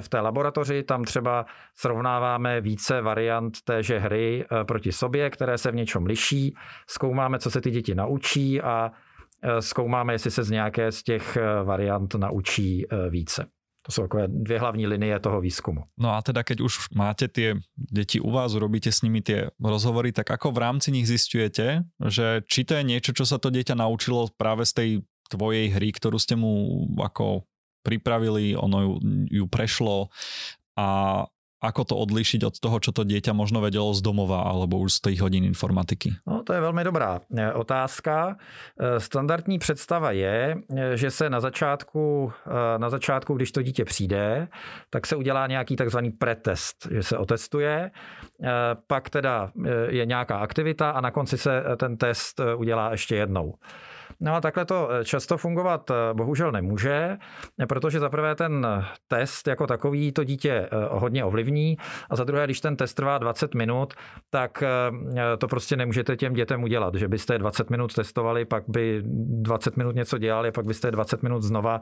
V 0.00 0.08
té 0.08 0.20
laboratoři 0.20 0.82
tam 0.82 1.04
třeba 1.04 1.46
srovnáváme 1.74 2.60
více 2.60 3.00
variant 3.00 3.62
téže 3.64 3.98
hry 3.98 4.44
proti 4.66 4.92
sobě, 4.92 5.30
které 5.30 5.58
se 5.58 5.70
v 5.70 5.74
něčem 5.74 6.06
liší, 6.06 6.54
zkoumáme, 6.86 7.38
co 7.38 7.50
se 7.50 7.60
ty 7.60 7.70
děti 7.70 7.94
naučí 7.94 8.60
a 8.60 8.90
zkoumáme, 9.60 10.14
jestli 10.14 10.30
se 10.30 10.42
z 10.42 10.50
nějaké 10.50 10.92
z 10.92 11.02
těch 11.02 11.38
variant 11.64 12.14
naučí 12.14 12.86
více. 13.08 13.46
To 13.80 13.88
sú 13.88 14.04
takové 14.04 14.28
dvě 14.28 14.58
hlavní 14.60 14.86
linie 14.86 15.20
toho 15.20 15.40
výskumu. 15.40 15.88
No 15.96 16.12
a 16.12 16.20
teda 16.20 16.44
keď 16.44 16.60
už 16.60 16.92
máte 16.92 17.32
tie 17.32 17.56
deti 17.76 18.20
u 18.20 18.28
vás, 18.28 18.52
urobíte 18.52 18.92
s 18.92 19.00
nimi 19.00 19.24
tie 19.24 19.48
rozhovory, 19.56 20.12
tak 20.12 20.28
ako 20.28 20.52
v 20.52 20.58
rámci 20.58 20.92
nich 20.92 21.08
zistujete, 21.08 21.88
že 21.96 22.44
či 22.44 22.68
to 22.68 22.76
je 22.76 22.84
niečo, 22.84 23.16
čo 23.16 23.24
sa 23.24 23.40
to 23.40 23.48
dieťa 23.48 23.80
naučilo 23.80 24.28
práve 24.36 24.68
z 24.68 24.72
tej 24.76 24.90
tvojej 25.32 25.72
hry, 25.72 25.96
ktorú 25.96 26.20
ste 26.20 26.36
mu 26.36 26.84
ako 27.00 27.48
pripravili, 27.80 28.52
ono 28.52 28.78
ju, 28.84 28.92
ju 29.32 29.44
prešlo 29.48 30.12
a 30.76 30.88
ako 31.60 31.84
to 31.84 31.94
odlišiť 31.96 32.40
od 32.48 32.54
toho, 32.56 32.76
čo 32.80 32.90
to 32.96 33.04
dieťa 33.04 33.36
možno 33.36 33.60
vedelo 33.60 33.92
z 33.92 34.00
domova 34.00 34.48
alebo 34.48 34.80
už 34.80 34.96
z 34.96 35.00
tých 35.12 35.20
hodín 35.20 35.44
informatiky? 35.44 36.24
No, 36.24 36.40
to 36.42 36.52
je 36.56 36.60
velmi 36.60 36.84
dobrá 36.84 37.20
eh, 37.20 37.52
otázka. 37.52 38.36
Eh, 38.36 39.00
standardní 39.00 39.58
představa 39.58 40.10
je, 40.10 40.56
eh, 40.56 40.96
že 40.96 41.10
se 41.10 41.30
na 41.30 41.40
začátku, 41.40 42.32
na 42.76 42.90
začátku, 42.90 43.34
když 43.34 43.52
to 43.52 43.62
dítě 43.62 43.84
přijde, 43.84 44.48
tak 44.90 45.06
se 45.06 45.16
udělá 45.16 45.46
nějaký 45.46 45.76
takzvaný 45.76 46.10
pretest, 46.10 46.88
že 46.90 47.02
se 47.02 47.18
otestuje, 47.18 47.90
pak 48.86 49.10
teda 49.10 49.50
je 49.88 50.06
nějaká 50.06 50.38
aktivita 50.38 50.90
a 50.90 51.00
na 51.00 51.10
konci 51.10 51.38
se 51.38 51.62
ten 51.76 51.96
test 51.96 52.40
udělá 52.56 52.90
ještě 52.90 53.16
jednou. 53.16 53.54
No 54.20 54.34
a 54.34 54.40
takhle 54.40 54.64
to 54.64 54.88
eh, 54.90 55.04
často 55.04 55.36
fungovat 55.36 55.90
eh, 55.90 55.94
bohužel 56.14 56.52
nemůže, 56.52 57.18
protože 57.68 58.00
za 58.00 58.08
prvé 58.08 58.34
ten 58.34 58.66
test 59.08 59.48
jako 59.48 59.66
takový 59.66 60.12
to 60.12 60.24
dítě 60.24 60.52
eh, 60.52 60.68
hodně 60.90 61.24
ovlivní 61.24 61.76
a 62.10 62.16
za 62.16 62.24
druhé, 62.24 62.44
když 62.44 62.60
ten 62.60 62.76
test 62.76 62.94
trvá 62.94 63.18
20 63.18 63.54
minut, 63.54 63.94
tak 64.30 64.64
to 65.38 65.48
prostě 65.48 65.76
nemůžete 65.76 66.16
těm 66.16 66.32
dětem 66.32 66.62
udělat, 66.62 66.94
že 66.94 67.08
byste 67.08 67.38
20 67.38 67.70
minut 67.70 67.94
testovali, 67.94 68.44
pak 68.44 68.64
by 68.68 69.02
20 69.04 69.76
minut 69.76 69.94
něco 69.94 70.18
dělali, 70.18 70.52
pak 70.52 70.64
byste 70.64 70.90
20 70.90 71.22
minut 71.22 71.42
znova, 71.42 71.80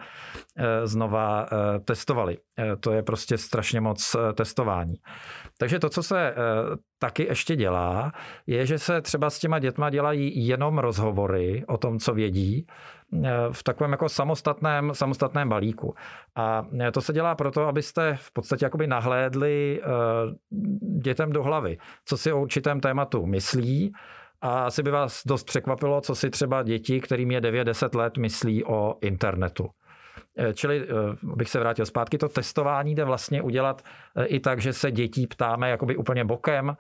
znova 0.85 1.47
testovali. 1.85 2.39
To 2.81 2.93
je 2.93 3.03
prostě 3.03 3.39
strašně 3.39 3.81
moc 3.81 4.17
testování. 4.35 4.95
Takže 5.59 5.79
to, 5.79 5.89
co 5.89 6.03
se 6.03 6.35
taky 6.99 7.25
ještě 7.25 7.57
dělá, 7.57 8.13
je, 8.47 8.67
že 8.67 8.79
se 8.79 9.01
třeba 9.01 9.31
s 9.31 9.39
těma 9.39 9.59
dětma 9.59 9.91
dělají 9.91 10.47
jenom 10.47 10.79
rozhovory 10.79 11.65
o 11.69 11.77
tom, 11.77 11.99
co 11.99 12.15
vědí, 12.15 12.67
v 13.53 13.63
takovém 13.63 13.93
jako 13.93 14.09
samostatném, 14.09 14.91
samostatném 14.95 15.49
balíku. 15.49 15.95
A 16.37 16.67
to 16.93 17.01
se 17.01 17.13
dělá 17.13 17.35
proto, 17.35 17.67
abyste 17.67 18.17
v 18.21 18.33
podstatě 18.33 18.65
jakoby 18.65 18.87
nahlédli 18.87 19.83
dětem 21.03 21.33
do 21.33 21.43
hlavy, 21.43 21.79
co 22.05 22.17
si 22.17 22.33
o 22.33 22.41
určitém 22.41 22.81
tématu 22.81 23.27
myslí, 23.27 23.93
a 24.41 24.65
asi 24.65 24.83
by 24.83 24.91
vás 24.91 25.23
dost 25.27 25.45
překvapilo, 25.45 26.01
co 26.01 26.15
si 26.15 26.31
třeba 26.31 26.63
děti, 26.63 27.01
kterým 27.01 27.31
je 27.31 27.41
9-10 27.41 27.99
let, 27.99 28.17
myslí 28.17 28.65
o 28.65 28.95
internetu. 29.01 29.69
Eh, 30.39 30.55
čili 30.55 30.87
eh, 30.87 30.87
bych 31.23 31.51
se 31.51 31.59
vrátil 31.59 31.87
zpátky, 31.87 32.19
to 32.19 32.29
testování 32.29 32.95
jde 32.95 33.05
vlastně 33.05 33.43
udělat 33.43 33.83
eh, 34.17 34.25
i 34.25 34.41
tak, 34.41 34.61
že 34.61 34.73
se 34.73 34.91
dětí 34.91 35.27
ptáme 35.27 35.71
jakoby 35.71 35.97
úplně 35.97 36.25
bokem 36.25 36.77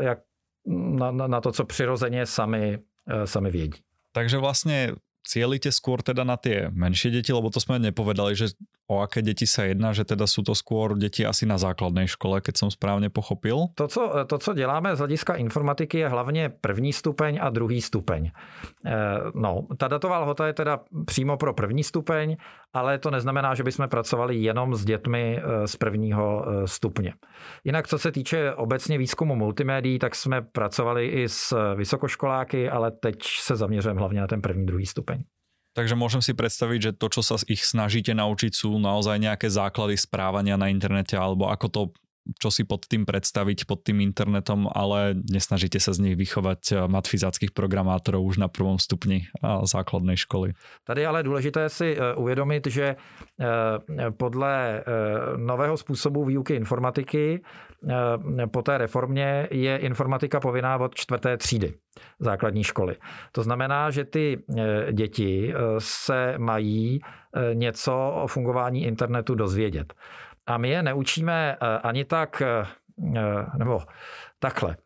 jak 0.00 0.18
na, 0.66 1.10
na 1.10 1.40
to, 1.40 1.52
co 1.52 1.64
přirozeně 1.64 2.26
sami, 2.26 2.78
sami 3.24 3.50
vědí. 3.50 3.80
Takže 4.12 4.38
vlastně 4.38 4.92
cílíte 5.26 5.72
skôr 5.72 6.02
teda 6.02 6.24
na 6.24 6.36
tie 6.36 6.72
menšie 6.72 7.12
deti, 7.12 7.32
lebo 7.32 7.52
to 7.52 7.60
sme 7.60 7.78
nepovedali, 7.78 8.36
že 8.36 8.56
o 8.90 9.06
aké 9.06 9.22
deti 9.22 9.46
sa 9.46 9.70
jedná, 9.70 9.94
že 9.94 10.02
teda 10.02 10.26
sú 10.26 10.42
to 10.42 10.50
skôr 10.58 10.98
deti 10.98 11.22
asi 11.22 11.46
na 11.46 11.54
základnej 11.54 12.10
škole, 12.10 12.42
keď 12.42 12.54
som 12.58 12.70
správně 12.70 13.08
pochopil? 13.10 13.70
To, 13.74 13.88
co, 13.88 14.12
to, 14.26 14.38
co 14.38 14.54
děláme 14.54 14.96
z 14.96 14.98
hlediska 14.98 15.34
informatiky, 15.34 15.98
je 15.98 16.08
hlavně 16.08 16.48
první 16.60 16.92
stupeň 16.92 17.38
a 17.42 17.50
druhý 17.50 17.80
stupeň. 17.82 18.30
Eh, 18.86 18.90
no, 19.34 19.66
ta 19.76 19.88
datová 19.88 20.18
lhota 20.18 20.46
je 20.46 20.52
teda 20.52 20.80
přímo 21.06 21.36
pro 21.36 21.54
první 21.54 21.84
stupeň, 21.84 22.36
ale 22.72 22.98
to 22.98 23.10
neznamená, 23.10 23.54
že 23.54 23.62
bychom 23.62 23.88
pracovali 23.88 24.36
jenom 24.36 24.74
s 24.74 24.84
dětmi 24.84 25.38
eh, 25.38 25.68
z 25.68 25.76
prvního 25.76 26.44
eh, 26.48 26.66
stupně. 26.66 27.14
Jinak, 27.64 27.88
co 27.88 27.98
se 27.98 28.12
týče 28.12 28.54
obecně 28.54 28.98
výzkumu 28.98 29.36
multimédií, 29.36 29.98
tak 29.98 30.14
jsme 30.14 30.42
pracovali 30.42 31.06
i 31.06 31.28
s 31.28 31.74
vysokoškoláky, 31.74 32.70
ale 32.70 32.90
teď 32.90 33.16
se 33.22 33.56
zaměřujeme 33.56 34.00
hlavně 34.00 34.20
na 34.20 34.26
ten 34.26 34.42
první, 34.42 34.66
druhý 34.66 34.86
stupeň. 34.86 35.22
Takže 35.70 35.94
môžem 35.94 36.18
si 36.18 36.34
predstaviť, 36.34 36.80
že 36.82 36.96
to, 36.98 37.06
čo 37.06 37.22
sa 37.22 37.38
ich 37.46 37.62
snažíte 37.62 38.10
naučiť, 38.10 38.50
sú 38.50 38.74
naozaj 38.82 39.22
nejaké 39.22 39.46
základy 39.46 39.94
správania 39.94 40.58
na 40.58 40.66
internete, 40.66 41.14
alebo 41.14 41.46
ako 41.46 41.66
to 41.70 41.82
čo 42.38 42.50
si 42.50 42.64
pod 42.64 42.86
tým 42.86 43.06
představit, 43.06 43.64
pod 43.64 43.82
tým 43.82 44.00
internetom, 44.00 44.68
ale 44.74 45.14
nesnažíte 45.32 45.80
se 45.80 45.94
z 45.94 45.98
nich 45.98 46.16
vychovat 46.16 46.58
eh, 46.72 46.88
matfizáckých 46.88 47.50
programátorů 47.50 48.22
už 48.22 48.36
na 48.36 48.48
prvom 48.48 48.78
stupni 48.78 49.22
eh, 49.24 49.48
základné 49.62 50.16
školy. 50.16 50.52
Tady 50.84 51.06
ale 51.06 51.22
důležité 51.22 51.68
si 51.68 51.96
eh, 51.96 52.14
uvědomit, 52.14 52.66
že 52.66 52.96
podle 54.16 54.84
nového 55.36 55.76
způsobu 55.76 56.24
výuky 56.24 56.54
informatiky 56.54 57.42
po 58.50 58.62
té 58.62 58.78
reformě 58.78 59.48
je 59.50 59.76
informatika 59.76 60.40
povinná 60.40 60.76
od 60.76 60.94
čtvrté 60.94 61.36
třídy 61.36 61.74
základní 62.18 62.64
školy. 62.64 62.96
To 63.32 63.42
znamená, 63.42 63.90
že 63.90 64.04
ty 64.04 64.42
děti 64.92 65.54
se 65.78 66.34
mají 66.38 67.00
něco 67.54 68.12
o 68.22 68.26
fungování 68.26 68.84
internetu 68.84 69.34
dozvědět. 69.34 69.94
A 70.50 70.58
my 70.58 70.68
je 70.68 70.82
neučíme 70.82 71.56
eh, 71.60 71.78
ani 71.78 72.04
tak, 72.04 72.42
eh, 72.42 72.66
eh, 73.16 73.46
nebo 73.58 73.80
takhle. 74.38 74.76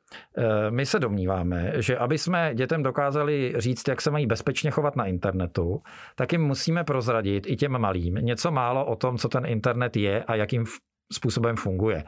My 0.71 0.87
se 0.87 0.99
domníváme, 0.99 1.73
že 1.76 1.99
aby 1.99 2.18
jsme 2.18 2.54
dětem 2.54 2.83
dokázali 2.83 3.54
říct, 3.56 3.88
jak 3.88 4.00
se 4.00 4.11
mají 4.11 4.26
bezpečně 4.26 4.71
chovat 4.71 4.97
na 4.97 5.06
internetu, 5.06 5.83
tak 6.14 6.33
jim 6.33 6.42
musíme 6.42 6.85
prozradit 6.85 7.47
i 7.47 7.56
těm 7.56 7.78
malým 7.78 8.14
něco 8.14 8.50
málo 8.50 8.87
o 8.87 8.97
tom, 8.97 9.18
co 9.18 9.28
ten 9.28 9.47
internet 9.47 9.97
je 9.97 10.25
a 10.25 10.35
jakým 10.35 10.64
způsobem 11.12 11.56
funguje. 11.56 12.04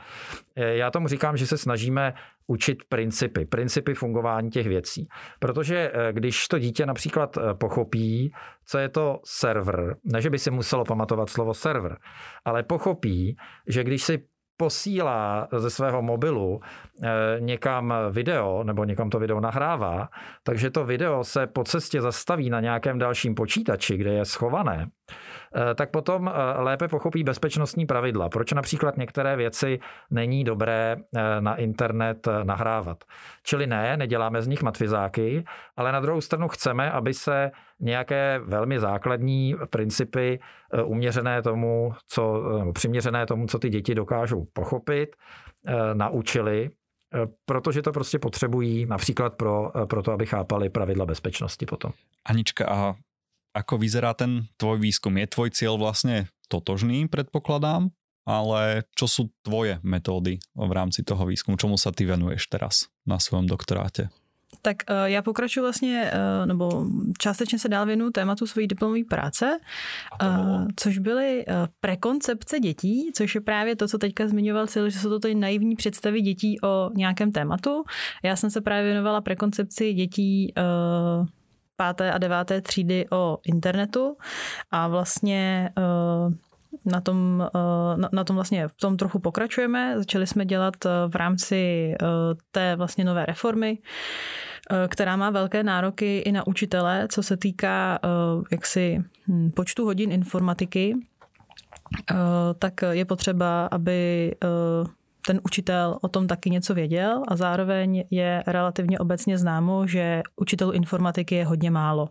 Já 0.56 0.90
tomu 0.90 1.08
říkám, 1.08 1.36
že 1.36 1.46
se 1.46 1.58
snažíme 1.58 2.14
učit 2.46 2.78
principy, 2.88 3.44
principy 3.44 3.94
fungování 3.94 4.50
těch 4.50 4.66
věcí. 4.66 5.08
Protože 5.38 5.92
eh, 5.94 6.12
když 6.12 6.48
to 6.48 6.58
dítě 6.58 6.86
například 6.86 7.36
eh, 7.36 7.54
pochopí, 7.54 8.32
co 8.66 8.78
je 8.78 8.88
to 8.88 9.20
server, 9.24 9.96
ne, 10.04 10.20
že 10.20 10.30
by 10.30 10.38
si 10.38 10.50
muselo 10.50 10.84
pamatovat 10.84 11.30
slovo 11.30 11.54
server, 11.54 11.98
ale 12.44 12.62
pochopí, 12.62 13.36
že 13.66 13.84
když 13.84 14.02
si 14.02 14.22
posílá 14.56 15.48
ze 15.56 15.70
svého 15.70 16.02
mobilu 16.02 16.60
eh, 17.02 17.08
někam 17.40 17.94
video 18.10 18.64
nebo 18.64 18.84
někam 18.84 19.10
to 19.10 19.18
video 19.18 19.40
nahrává, 19.40 20.08
takže 20.42 20.70
to 20.70 20.84
video 20.84 21.24
se 21.24 21.46
po 21.46 21.64
cestě 21.64 22.00
zastaví 22.00 22.50
na 22.50 22.60
nějakém 22.60 22.98
dalším 22.98 23.34
počítači, 23.34 23.96
kde 23.96 24.12
je 24.12 24.24
schované, 24.24 24.86
eh, 24.86 25.14
tak 25.74 25.90
potom 25.90 26.28
eh, 26.28 26.62
lépe 26.62 26.88
pochopí 26.88 27.24
bezpečnostní 27.24 27.86
pravidla. 27.86 28.28
Proč 28.28 28.52
například 28.52 28.96
některé 28.96 29.36
věci 29.36 29.78
není 30.11 30.44
dobré 30.44 30.96
na 31.40 31.56
internet 31.56 32.28
nahrávat. 32.42 33.04
Čili 33.42 33.66
ne, 33.66 33.96
neděláme 33.96 34.42
z 34.42 34.48
nich 34.48 34.62
matfizáky, 34.62 35.44
ale 35.76 35.92
na 35.92 36.00
druhou 36.00 36.20
stranu 36.20 36.48
chceme, 36.48 36.90
aby 36.90 37.14
se 37.14 37.50
nějaké 37.80 38.40
velmi 38.44 38.80
základní 38.80 39.54
principy 39.70 40.40
eh, 40.72 40.82
uměřené 40.82 41.42
tomu, 41.42 41.92
co, 42.09 42.42
přiměřené 42.72 43.26
tomu, 43.26 43.46
co 43.46 43.59
ty 43.59 43.68
děti 43.68 43.94
dokážou 43.94 44.46
pochopit, 44.52 45.16
eh, 45.66 45.94
naučili, 45.94 46.70
eh, 47.14 47.18
protože 47.44 47.82
to 47.82 47.92
prostě 47.92 48.18
potřebují 48.18 48.87
například 48.87 49.35
pro, 49.35 49.72
pro 49.88 50.02
to, 50.02 50.12
aby 50.12 50.26
chápali 50.26 50.70
pravidla 50.70 51.06
bezpečnosti 51.06 51.66
potom. 51.66 51.92
Anička, 52.24 52.66
a 52.68 52.94
ako 53.57 53.81
vyzerá 53.81 54.12
ten 54.12 54.45
tvoj 54.61 54.79
výzkum? 54.79 55.16
Je 55.16 55.27
tvoj 55.27 55.51
cíl 55.51 55.77
vlastně 55.77 56.27
totožný, 56.49 57.09
předpokládám? 57.09 57.90
ale 58.27 58.83
čo 58.99 59.07
sú 59.07 59.31
tvoje 59.47 59.79
metódy 59.87 60.42
v 60.59 60.73
rámci 60.75 61.07
toho 61.07 61.23
výzkumu? 61.31 61.55
Čomu 61.55 61.79
sa 61.79 61.95
ty 61.95 62.03
venuješ 62.03 62.51
teraz 62.51 62.90
na 63.07 63.23
svojom 63.23 63.47
doktoráte? 63.47 64.11
Tak 64.62 64.77
uh, 64.90 65.05
já 65.05 65.23
pokračuji 65.23 65.61
vlastně, 65.61 66.11
uh, 66.11 66.47
nebo 66.47 66.87
částečně 67.19 67.59
se 67.59 67.69
dál 67.69 67.87
věnuju 67.87 68.11
tématu 68.11 68.47
svojí 68.47 68.66
diplomové 68.66 69.05
práce, 69.11 69.59
uh, 70.23 70.66
což 70.77 70.99
byly 70.99 71.45
prekoncepce 71.81 72.61
dětí, 72.61 73.11
což 73.14 73.35
je 73.35 73.40
právě 73.40 73.77
to, 73.77 73.88
co 73.88 73.99
teďka 73.99 74.29
zmiňoval 74.29 74.66
Cil, 74.66 74.90
že 74.90 74.99
jsou 74.99 75.09
to 75.09 75.19
tady 75.19 75.35
naivní 75.35 75.77
představy 75.77 76.21
dětí 76.21 76.61
o 76.61 76.90
nějakém 76.95 77.33
tématu. 77.33 77.85
Já 78.23 78.37
jsem 78.37 78.51
se 78.51 78.61
právě 78.61 78.85
věnovala 78.85 79.21
prekoncepci 79.21 79.92
dětí 79.92 80.53
páté 81.76 82.12
a 82.12 82.18
deváté 82.18 82.60
třídy 82.60 83.06
o 83.10 83.38
internetu 83.44 84.16
a 84.70 84.88
vlastně 84.88 85.70
uh, 85.78 86.34
na 86.84 87.00
tom, 87.00 87.48
eh, 87.54 88.08
na, 88.12 88.24
tom 88.24 88.36
vlastně 88.36 88.68
v 88.68 88.72
tom 88.72 88.96
trochu 88.96 89.18
pokračujeme. 89.18 89.98
Začali 89.98 90.26
jsme 90.26 90.44
dělat 90.44 90.74
eh, 90.86 90.88
v 91.08 91.14
rámci 91.14 91.56
eh, 91.92 92.06
té 92.50 92.76
vlastně 92.76 93.04
nové 93.04 93.26
reformy, 93.26 93.78
která 94.88 95.16
má 95.16 95.30
velké 95.30 95.62
nároky 95.62 96.18
i 96.18 96.32
na 96.32 96.46
učitele, 96.46 97.08
co 97.10 97.22
se 97.22 97.36
týká 97.36 97.98
jaksi 98.50 99.04
hm, 99.28 99.50
počtu 99.50 99.84
hodin 99.84 100.12
informatiky, 100.12 100.94
tak 102.58 102.74
je 102.90 103.04
potřeba, 103.04 103.66
aby 103.66 104.32
ten 105.26 105.40
učitel 105.44 105.98
o 106.02 106.08
tom 106.08 106.26
taky 106.26 106.50
něco 106.50 106.74
věděl 106.74 107.22
a 107.28 107.36
zároveň 107.36 108.04
je 108.10 108.42
relativně 108.46 108.98
obecně 108.98 109.38
známo, 109.38 109.86
že 109.86 110.22
učitelů 110.36 110.72
informatiky 110.72 111.34
je 111.34 111.44
hodně 111.44 111.70
málo, 111.70 112.08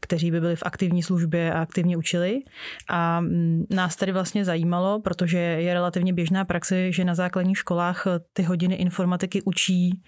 kteří 0.00 0.30
by 0.30 0.40
byli 0.40 0.56
v 0.56 0.62
aktivní 0.62 1.02
službě 1.02 1.52
a 1.52 1.62
aktivně 1.62 1.96
učili. 1.96 2.42
A 2.88 3.20
mm, 3.20 3.64
nás 3.70 3.96
tady 3.96 4.12
vlastně 4.12 4.44
zajímalo, 4.44 5.00
protože 5.00 5.38
je 5.38 5.74
relativně 5.74 6.12
běžná 6.12 6.44
praxe, 6.44 6.92
že 6.92 7.04
na 7.04 7.14
základních 7.14 7.58
školách 7.58 8.06
ty 8.32 8.42
hodiny 8.42 8.74
informatiky 8.74 9.42
učí 9.42 10.02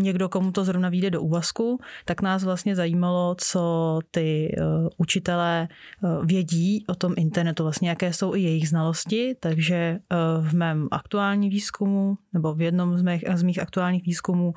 někdo, 0.00 0.28
komu 0.28 0.52
to 0.52 0.64
zrovna 0.64 0.88
vyjde 0.88 1.10
do 1.10 1.22
úvazku, 1.22 1.78
tak 2.04 2.22
nás 2.22 2.44
vlastně 2.44 2.76
zajímalo, 2.76 3.34
co 3.38 3.98
ty 4.10 4.56
uh, 4.58 4.88
učitelé 4.96 5.68
uh, 6.02 6.26
vědí 6.26 6.84
o 6.88 6.94
tom 6.94 7.14
internetu, 7.16 7.62
vlastně 7.62 7.88
jaké 7.88 8.12
jsou 8.12 8.34
i 8.34 8.40
jejich 8.40 8.68
znalosti, 8.68 9.34
takže 9.40 9.98
uh, 10.12 10.48
v 10.48 10.52
mém 10.52 10.88
aktuálním 10.90 11.50
výzkumu, 11.50 12.18
nebo 12.32 12.54
v 12.54 12.62
jednom 12.62 12.98
z 12.98 13.02
mých, 13.02 13.24
z 13.34 13.42
mých 13.42 13.58
aktuálních 13.58 14.04
výzkumů 14.04 14.54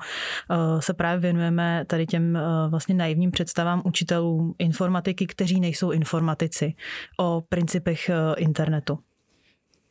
se 0.80 0.94
právě 0.94 1.20
věnujeme 1.20 1.84
tady 1.86 2.06
těm 2.06 2.38
vlastně 2.68 2.94
naivním 2.94 3.30
představám 3.30 3.82
učitelů 3.84 4.54
informatiky, 4.58 5.26
kteří 5.26 5.60
nejsou 5.60 5.90
informatici 5.90 6.74
o 7.18 7.42
principech 7.48 8.10
internetu. 8.36 8.98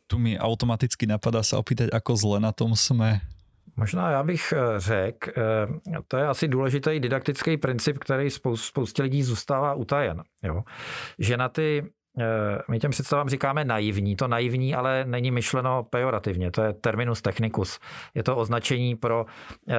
Tu 0.06 0.18
mi 0.18 0.38
automaticky 0.38 1.06
napadá 1.06 1.42
se 1.42 1.56
opýtať, 1.56 1.88
ako 1.92 2.16
zle 2.16 2.40
na 2.40 2.52
tom 2.52 2.76
jsme 2.76 3.20
Možná 3.76 4.10
já 4.10 4.22
bych 4.22 4.52
eh, 4.56 4.80
řekl, 4.80 5.30
eh, 5.36 5.98
to 6.08 6.16
je 6.16 6.26
asi 6.26 6.48
důležitý 6.48 7.00
didaktický 7.00 7.56
princip, 7.56 7.98
který 7.98 8.30
spoustě 8.54 9.02
lidí 9.02 9.22
zůstává 9.22 9.74
utajen. 9.74 10.22
Jo? 10.42 10.62
Že 11.18 11.36
na 11.36 11.48
ty 11.48 11.92
eh, 12.20 12.58
my 12.70 12.78
těm 12.78 12.90
představám 12.90 13.28
říkáme 13.28 13.64
naivní. 13.64 14.16
To 14.16 14.28
naivní 14.28 14.74
ale 14.74 15.04
není 15.04 15.30
myšleno 15.30 15.82
pejorativně, 15.82 16.50
to 16.50 16.62
je 16.62 16.72
terminus 16.72 17.22
technicus. 17.22 17.78
Je 18.14 18.22
to 18.22 18.36
označení 18.36 18.96
pro 18.96 19.26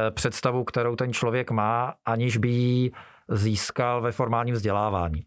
představu, 0.10 0.64
kterou 0.64 0.96
ten 0.96 1.14
člověk 1.14 1.52
má, 1.52 1.94
aniž 2.06 2.38
by 2.38 2.48
ji 2.48 2.92
získal 3.30 4.02
ve 4.02 4.12
formálním 4.12 4.56
vzdělávání. 4.56 5.26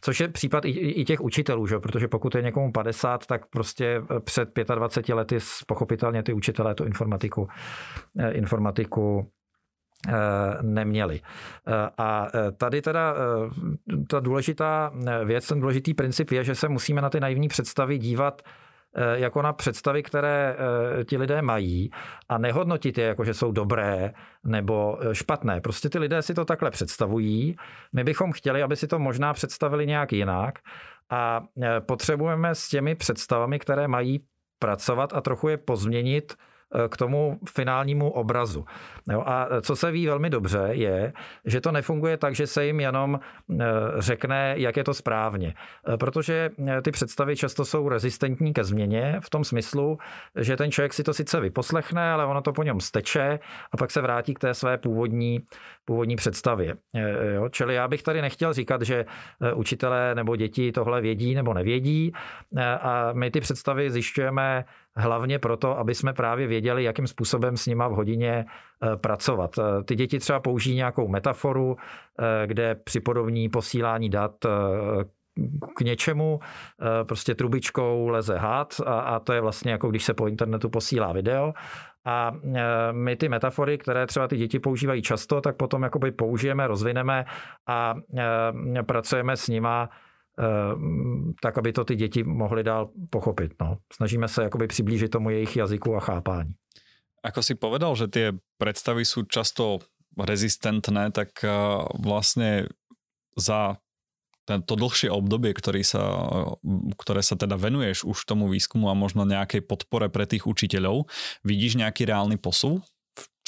Což 0.00 0.20
je 0.20 0.28
případ 0.28 0.64
i, 0.64 0.68
i 0.70 1.04
těch 1.04 1.20
učitelů, 1.20 1.66
že? 1.66 1.78
protože 1.78 2.08
pokud 2.08 2.34
je 2.34 2.42
někomu 2.42 2.72
50, 2.72 3.26
tak 3.26 3.46
prostě 3.46 4.02
před 4.24 4.48
25 4.74 5.14
lety 5.14 5.38
pochopitelně 5.66 6.22
ty 6.22 6.32
učitelé 6.32 6.74
tu 6.74 6.84
informatiku, 6.84 7.48
eh, 8.18 8.30
informatiku 8.30 9.30
neměli. 10.62 11.20
A 11.98 12.26
tady 12.56 12.82
teda 12.82 13.14
ta 14.08 14.20
důležitá 14.20 14.92
věc, 15.24 15.46
ten 15.46 15.60
důležitý 15.60 15.94
princip 15.94 16.30
je, 16.30 16.44
že 16.44 16.54
se 16.54 16.68
musíme 16.68 17.02
na 17.02 17.10
ty 17.10 17.20
naivní 17.20 17.48
představy 17.48 17.98
dívat 17.98 18.42
jako 19.14 19.42
na 19.42 19.52
představy, 19.52 20.02
které 20.02 20.56
ti 21.04 21.16
lidé 21.16 21.42
mají 21.42 21.90
a 22.28 22.38
nehodnotit 22.38 22.98
je 22.98 23.04
jako, 23.04 23.24
že 23.24 23.34
jsou 23.34 23.52
dobré 23.52 24.12
nebo 24.44 24.98
špatné. 25.12 25.60
Prostě 25.60 25.88
ty 25.88 25.98
lidé 25.98 26.22
si 26.22 26.34
to 26.34 26.44
takhle 26.44 26.70
představují. 26.70 27.56
My 27.92 28.04
bychom 28.04 28.32
chtěli, 28.32 28.62
aby 28.62 28.76
si 28.76 28.86
to 28.86 28.98
možná 28.98 29.32
představili 29.32 29.86
nějak 29.86 30.12
jinak 30.12 30.58
a 31.10 31.44
potřebujeme 31.80 32.54
s 32.54 32.68
těmi 32.68 32.94
představami, 32.94 33.58
které 33.58 33.88
mají 33.88 34.24
pracovat 34.58 35.12
a 35.12 35.20
trochu 35.20 35.48
je 35.48 35.56
pozměnit 35.56 36.32
Eh, 36.32 36.49
k 36.88 36.96
tomu 36.96 37.38
finálnímu 37.54 38.10
obrazu. 38.10 38.64
Jo, 39.12 39.22
a 39.26 39.48
co 39.60 39.76
se 39.76 39.90
ví 39.90 40.06
velmi 40.06 40.30
dobře, 40.30 40.68
je, 40.70 41.12
že 41.44 41.60
to 41.60 41.72
nefunguje 41.72 42.16
tak, 42.16 42.34
že 42.34 42.46
se 42.46 42.66
jim 42.66 42.80
jenom 42.80 43.20
eh, 43.20 43.64
řekne, 43.98 44.54
jak 44.56 44.76
je 44.76 44.84
to 44.84 44.94
správně. 44.94 45.54
Eh, 45.88 45.96
protože 45.96 46.50
ty 46.82 46.90
představy 46.90 47.36
často 47.36 47.64
jsou 47.64 47.88
rezistentní 47.88 48.52
ke 48.52 48.64
změně 48.64 49.16
v 49.20 49.30
tom 49.30 49.44
smyslu, 49.44 49.98
že 50.36 50.56
ten 50.56 50.70
člověk 50.70 50.94
si 50.94 51.02
to 51.02 51.14
sice 51.14 51.40
vyposlechne, 51.40 52.12
ale 52.12 52.26
ono 52.26 52.42
to 52.42 52.52
po 52.52 52.62
něm 52.62 52.80
steče 52.80 53.38
a 53.72 53.76
pak 53.76 53.90
se 53.90 54.00
vrátí 54.00 54.34
k 54.34 54.38
té 54.38 54.54
své 54.54 54.78
původní, 54.78 55.40
původní 55.84 56.16
představě. 56.16 56.74
Jo, 57.34 57.48
čili 57.48 57.74
já 57.74 57.88
bych 57.88 58.02
tady 58.02 58.22
nechtěl 58.22 58.52
říkat, 58.52 58.82
že 58.82 59.04
učitelé 59.54 60.14
nebo 60.14 60.36
děti 60.36 60.72
tohle 60.72 61.00
vědí 61.00 61.34
nebo 61.34 61.54
nevědí 61.54 62.12
a 62.80 63.12
my 63.12 63.30
ty 63.30 63.40
představy 63.40 63.90
zjišťujeme 63.90 64.64
hlavně 64.96 65.38
proto, 65.38 65.78
aby 65.78 65.94
jsme 65.94 66.12
právě 66.12 66.46
věděli, 66.46 66.84
jakým 66.84 67.06
způsobem 67.06 67.56
s 67.56 67.66
nima 67.66 67.88
v 67.88 67.92
hodině 67.92 68.44
eh, 68.82 68.96
pracovat. 68.96 69.58
Eh, 69.58 69.84
ty 69.84 69.96
děti 69.96 70.18
třeba 70.18 70.40
použijí 70.40 70.76
nějakou 70.76 71.08
metaforu, 71.08 71.76
eh, 72.20 72.46
kde 72.46 72.74
připodobní 72.74 73.48
posílání 73.48 74.10
dat 74.10 74.32
k 75.76 75.80
něčemu, 75.80 76.40
prostě 77.02 77.34
trubičkou 77.34 78.08
leze 78.08 78.38
had 78.38 78.74
a, 78.86 79.00
a 79.00 79.20
to 79.20 79.32
je 79.32 79.40
vlastně 79.40 79.72
jako 79.72 79.88
když 79.88 80.04
se 80.04 80.14
po 80.14 80.26
internetu 80.26 80.68
posílá 80.68 81.12
video 81.12 81.52
a 82.04 82.32
my 82.92 83.16
ty 83.16 83.28
metafory, 83.28 83.78
které 83.78 84.06
třeba 84.06 84.28
ty 84.28 84.36
děti 84.36 84.58
používají 84.58 85.02
často, 85.02 85.40
tak 85.40 85.56
potom 85.56 85.82
jakoby 85.82 86.10
použijeme, 86.10 86.66
rozvineme 86.66 87.24
a 87.68 87.94
pracujeme 88.86 89.36
s 89.36 89.48
nima 89.48 89.90
tak 91.42 91.58
aby 91.58 91.72
to 91.72 91.84
ty 91.84 91.96
děti 91.96 92.24
mohly 92.24 92.64
dál 92.64 92.90
pochopit. 93.10 93.52
No. 93.60 93.76
Snažíme 93.92 94.28
se 94.28 94.42
jakoby 94.42 94.66
přiblížit 94.66 95.10
tomu 95.10 95.30
jejich 95.30 95.56
jazyku 95.56 95.96
a 95.96 96.00
chápání. 96.00 96.54
Ako 97.20 97.44
si 97.44 97.52
povedal, 97.52 97.92
že 98.00 98.08
tie 98.08 98.32
predstavy 98.56 99.04
sú 99.04 99.28
často 99.28 99.84
rezistentné, 100.16 101.12
tak 101.12 101.44
eh, 101.44 101.52
vlastne 102.00 102.72
za 103.36 103.76
to 104.66 104.74
dlhšie 104.74 105.06
obdobie, 105.14 105.54
ktorý 105.54 105.86
sa, 105.86 106.02
ktoré 106.98 107.22
sa 107.22 107.38
teda 107.38 107.54
venuješ 107.54 108.02
už 108.02 108.26
tomu 108.26 108.50
výskumu 108.50 108.90
a 108.90 108.98
možno 108.98 109.22
nejakej 109.22 109.62
podpore 109.62 110.10
pre 110.10 110.26
tých 110.26 110.42
učiteľov, 110.42 111.06
vidíš 111.46 111.78
nejaký 111.78 112.10
reálny 112.10 112.34
posun 112.34 112.82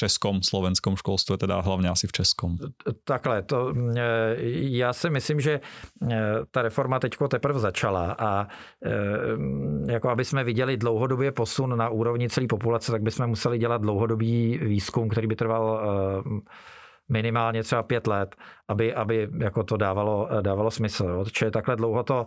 českom, 0.02 0.42
slovenskom 0.42 0.96
školstve, 0.96 1.38
teda 1.38 1.60
hlavně 1.60 1.88
asi 1.88 2.06
v 2.06 2.12
českom? 2.12 2.58
Takhle, 3.04 3.42
to, 3.42 3.74
e, 3.96 4.36
já 4.82 4.92
si 4.92 5.10
myslím, 5.10 5.40
že 5.40 5.52
e, 5.52 5.60
ta 6.50 6.62
reforma 6.62 6.98
teďko 6.98 7.28
teprve 7.28 7.58
začala 7.58 8.16
a 8.18 8.46
e, 9.86 9.92
jako 9.92 10.08
aby 10.08 10.24
jsme 10.24 10.44
viděli 10.44 10.76
dlouhodobě 10.76 11.32
posun 11.32 11.78
na 11.78 11.88
úrovni 11.88 12.28
celé 12.28 12.46
populace, 12.46 12.92
tak 12.92 13.02
bychom 13.02 13.26
museli 13.26 13.58
dělat 13.58 13.82
dlouhodobý 13.82 14.58
výzkum, 14.58 15.08
který 15.08 15.26
by 15.26 15.36
trval 15.36 15.80
minimálně 17.08 17.62
třeba 17.62 17.82
pět 17.82 18.06
let, 18.06 18.36
aby, 18.68 18.94
aby 18.94 19.28
jako 19.38 19.62
to 19.62 19.76
dávalo, 19.76 20.28
dávalo 20.40 20.70
smysl. 20.70 21.24
Čili 21.32 21.50
takhle 21.50 21.76
dlouho 21.76 22.02
to 22.02 22.26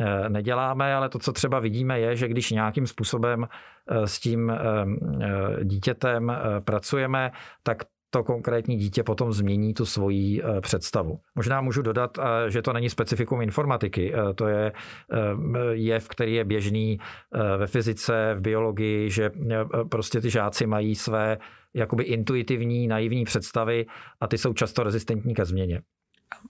eh, 0.00 0.28
neděláme, 0.28 0.94
ale 0.94 1.08
to, 1.08 1.18
co 1.18 1.32
třeba 1.32 1.60
vidíme, 1.60 2.00
je, 2.00 2.16
že 2.16 2.28
když 2.28 2.50
nějakým 2.50 2.86
způsobem 2.86 3.46
eh, 3.90 4.06
s 4.06 4.20
tím 4.20 4.50
eh, 4.50 5.64
dítětem 5.64 6.36
pracujeme, 6.64 7.32
tak 7.62 7.78
to 8.14 8.24
konkrétní 8.24 8.76
dítě 8.76 9.02
potom 9.02 9.32
změní 9.32 9.74
tu 9.74 9.84
svoji 9.84 10.42
představu. 10.60 11.18
Možná 11.34 11.60
můžu 11.60 11.82
dodat, 11.82 12.18
že 12.48 12.62
to 12.62 12.72
není 12.72 12.90
specifikum 12.90 13.42
informatiky. 13.42 14.12
To 14.34 14.46
je 14.48 14.72
jev, 15.72 16.08
který 16.08 16.34
je 16.34 16.44
běžný 16.44 16.98
ve 17.58 17.66
fyzice, 17.66 18.34
v 18.34 18.40
biologii, 18.40 19.10
že 19.10 19.30
prostě 19.90 20.20
ty 20.20 20.30
žáci 20.30 20.66
mají 20.66 20.94
své 20.94 21.38
jakoby 21.74 22.04
intuitivní, 22.04 22.88
naivní 22.88 23.24
představy 23.24 23.86
a 24.20 24.26
ty 24.26 24.38
jsou 24.38 24.52
často 24.52 24.82
rezistentní 24.82 25.34
ke 25.34 25.44
změně. 25.44 25.80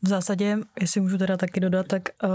V 0.03 0.09
zásadě, 0.09 0.59
jestli 0.81 1.01
můžu 1.01 1.19
teda 1.19 1.37
taky 1.37 1.61
dodat, 1.61 1.87
tak 1.87 2.03
uh, 2.25 2.31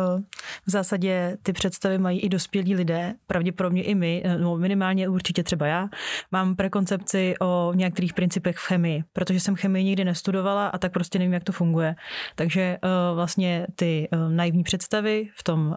v 0.65 0.71
zásadě 0.71 1.37
ty 1.43 1.53
představy 1.53 1.97
mají 1.97 2.19
i 2.19 2.29
dospělí 2.29 2.75
lidé, 2.75 3.15
pravděpodobně 3.27 3.83
i 3.83 3.95
my, 3.95 4.23
no 4.37 4.57
minimálně 4.57 5.09
určitě 5.09 5.43
třeba 5.43 5.67
já, 5.67 5.89
mám 6.31 6.55
prekoncepci 6.55 7.35
o 7.41 7.73
některých 7.75 8.13
principech 8.13 8.57
v 8.57 8.67
chemii, 8.67 9.03
protože 9.13 9.39
jsem 9.39 9.55
chemii 9.55 9.85
nikdy 9.85 10.05
nestudovala 10.05 10.67
a 10.67 10.77
tak 10.77 10.91
prostě 10.91 11.19
nevím, 11.19 11.33
jak 11.33 11.43
to 11.43 11.51
funguje. 11.51 11.95
Takže 12.35 12.77
uh, 12.83 13.15
vlastně 13.15 13.67
ty 13.75 14.07
uh, 14.11 14.31
naivní 14.31 14.63
představy 14.63 15.29
v 15.35 15.43
tom, 15.43 15.75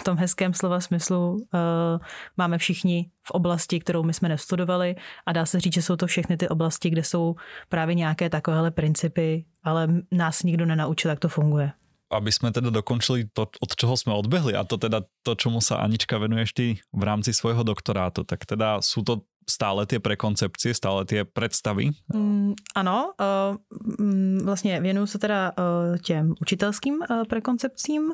v 0.00 0.04
tom 0.04 0.16
hezkém 0.16 0.54
slova 0.54 0.80
smyslu 0.80 1.46
máme 2.36 2.58
všichni 2.58 3.10
v 3.26 3.30
oblasti, 3.30 3.80
kterou 3.80 4.02
my 4.02 4.14
jsme 4.14 4.28
nestudovali 4.28 4.96
a 5.26 5.32
dá 5.32 5.46
se 5.46 5.60
říct, 5.60 5.74
že 5.74 5.82
jsou 5.82 5.96
to 5.96 6.06
všechny 6.06 6.36
ty 6.36 6.48
oblasti, 6.48 6.90
kde 6.90 7.04
jsou 7.04 7.34
právě 7.68 7.94
nějaké 7.94 8.30
takovéhle 8.30 8.70
principy, 8.70 9.44
ale 9.64 9.88
nás 10.12 10.42
nikdo 10.42 10.66
nenaučil, 10.66 11.10
jak 11.10 11.20
to 11.20 11.28
funguje. 11.28 11.72
Aby 12.10 12.32
jsme 12.32 12.52
teda 12.52 12.70
dokončili 12.70 13.24
to, 13.32 13.42
od 13.42 13.76
čeho 13.76 13.96
jsme 13.96 14.14
odbehli 14.14 14.54
a 14.54 14.64
to 14.64 14.76
teda 14.78 15.02
to, 15.22 15.34
čemu 15.34 15.58
sa 15.58 15.82
Anička 15.82 16.18
venuješ 16.22 16.54
ty 16.54 16.78
v 16.94 17.02
rámci 17.02 17.34
svojho 17.34 17.66
doktorátu, 17.66 18.22
tak 18.22 18.46
teda 18.46 18.78
jsou 18.78 19.02
to 19.02 19.14
stále 19.50 19.86
ty 19.86 19.98
prekoncepcie, 19.98 20.74
stále 20.74 21.04
ty 21.04 21.24
představy? 21.24 21.90
Mm, 22.14 22.54
ano, 22.74 23.10
uh, 23.20 24.44
vlastně 24.44 24.80
věnuju 24.80 25.06
se 25.06 25.18
teda 25.18 25.52
uh, 25.58 25.98
těm 25.98 26.34
učitelským 26.40 26.94
uh, 26.94 27.24
prekoncepcím 27.24 28.12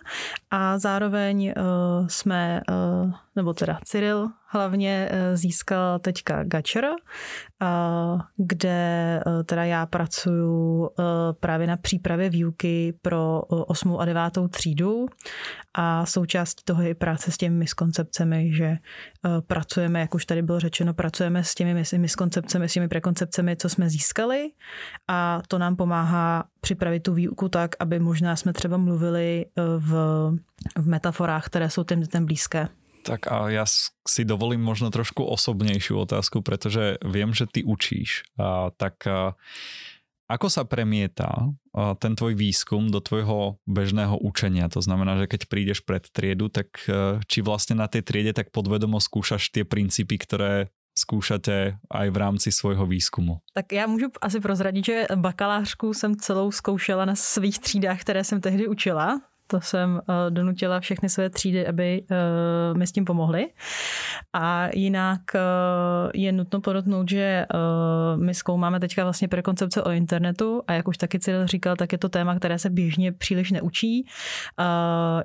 a 0.51 0.79
zároveň 0.79 1.55
uh, 1.57 2.07
jsme, 2.09 2.61
uh, 2.69 3.13
nebo 3.37 3.55
teda 3.55 3.79
Cyril 3.85 4.29
hlavně 4.47 5.09
uh, 5.13 5.37
získal 5.37 5.99
teďka 5.99 6.45
Gačer, 6.45 6.85
kde 8.37 9.21
uh, 9.27 9.43
teda 9.43 9.65
já 9.65 9.87
pracuju 9.87 10.81
uh, 10.81 11.05
právě 11.41 11.67
na 11.67 11.77
přípravě 11.77 12.31
výuky 12.31 12.95
pro 13.03 13.43
uh, 13.43 13.63
8. 13.67 13.97
a 14.01 14.05
9. 14.05 14.23
třídu 14.51 15.07
a 15.75 16.07
součástí 16.07 16.63
toho 16.65 16.83
je 16.83 16.95
práce 16.95 17.31
s 17.31 17.37
těmi 17.37 17.57
miskoncepcemi, 17.57 18.53
že 18.55 18.77
pracujeme, 19.47 20.01
jak 20.01 20.15
už 20.15 20.27
tady 20.27 20.43
bylo 20.43 20.61
řečeno, 20.61 20.95
pracujeme 20.95 21.45
s 21.45 21.55
těmi 21.55 21.85
miskoncepcemi, 21.97 22.69
s 22.69 22.73
těmi 22.73 22.89
prekoncepcemi, 22.89 23.57
co 23.57 23.69
jsme 23.69 23.91
získali 23.91 24.51
a 25.09 25.43
to 25.49 25.59
nám 25.59 25.77
pomáhá 25.77 26.45
připravit 26.61 27.01
tu 27.01 27.15
výuku 27.15 27.49
tak, 27.49 27.71
aby 27.81 27.99
možná 27.99 28.37
jsme 28.37 28.53
třeba 28.53 28.77
mluvili 28.77 29.47
v, 29.79 29.93
v 30.77 30.89
metaforách, 30.89 31.47
které 31.47 31.71
jsou 31.71 31.85
těm 31.85 32.01
dětem 32.01 32.27
blízké. 32.27 32.69
Tak 33.03 33.27
a 33.27 33.51
ja 33.51 33.67
si 34.07 34.23
dovolím 34.23 34.63
možno 34.63 34.95
trošku 34.95 35.27
osobnejšiu 35.27 36.07
otázku, 36.07 36.41
pretože 36.41 37.03
viem, 37.03 37.35
že 37.35 37.51
ty 37.51 37.67
učíš. 37.67 38.23
A, 38.39 38.71
tak 38.75 39.03
a, 39.07 39.35
ako 40.31 40.47
sa 40.49 40.63
premieta 40.65 41.53
ten 41.99 42.17
tvoj 42.17 42.39
výskum 42.39 42.89
do 42.89 43.03
tvojho 43.03 43.61
bežného 43.69 44.17
učenia? 44.23 44.71
To 44.73 44.81
znamená, 44.81 45.19
že 45.21 45.29
keď 45.29 45.51
prídeš 45.51 45.85
pred 45.85 46.07
triedu, 46.09 46.49
tak 46.49 46.73
a, 46.87 47.19
či 47.27 47.43
vlastne 47.43 47.77
na 47.77 47.91
tej 47.91 48.07
triede 48.07 48.33
tak 48.33 48.55
podvedomo 48.55 49.03
skúšaš 49.03 49.51
tie 49.51 49.67
princípy, 49.67 50.17
ktoré 50.17 50.71
zkoušete 50.93 51.81
aj 51.89 52.07
v 52.13 52.17
rámci 52.17 52.53
svojho 52.53 52.87
výzkumu? 52.87 53.41
Tak 53.53 53.73
já 53.73 53.87
můžu 53.87 54.07
asi 54.21 54.41
prozradit, 54.41 54.85
že 54.85 55.07
bakalářku 55.15 55.95
jsem 55.95 56.17
celou 56.17 56.53
zkoušela 56.53 57.05
na 57.05 57.15
svých 57.15 57.59
třídách, 57.59 58.01
které 58.01 58.25
jsem 58.25 58.41
tehdy 58.41 58.69
učila 58.69 59.21
to 59.53 59.61
jsem 59.61 59.95
uh, 59.95 60.15
donutila 60.31 60.81
všechny 60.81 61.09
své 61.09 61.31
třídy, 61.31 61.67
aby 61.67 62.03
uh, 62.03 62.79
mi 62.79 62.87
s 62.87 62.93
tím 62.93 63.05
pomohli. 63.05 63.49
A 64.33 64.69
jinak 64.75 65.21
uh, 65.35 65.41
je 66.15 66.33
nutno 66.33 66.61
podotknout, 66.61 67.11
že 67.11 67.47
my 68.17 68.35
zkoumáme 68.35 68.81
teďka 68.81 69.05
vlastně 69.05 69.29
prekoncepce 69.29 69.83
o 69.83 69.91
internetu 69.91 70.63
a 70.67 70.73
jak 70.73 70.89
už 70.89 70.99
taky 70.99 71.19
Cyril 71.19 71.47
říkal, 71.47 71.77
tak 71.77 71.93
je 71.93 71.99
to 71.99 72.09
téma, 72.09 72.37
které 72.37 72.59
se 72.59 72.71
běžně 72.71 73.13
příliš 73.13 73.51
neučí. 73.51 74.07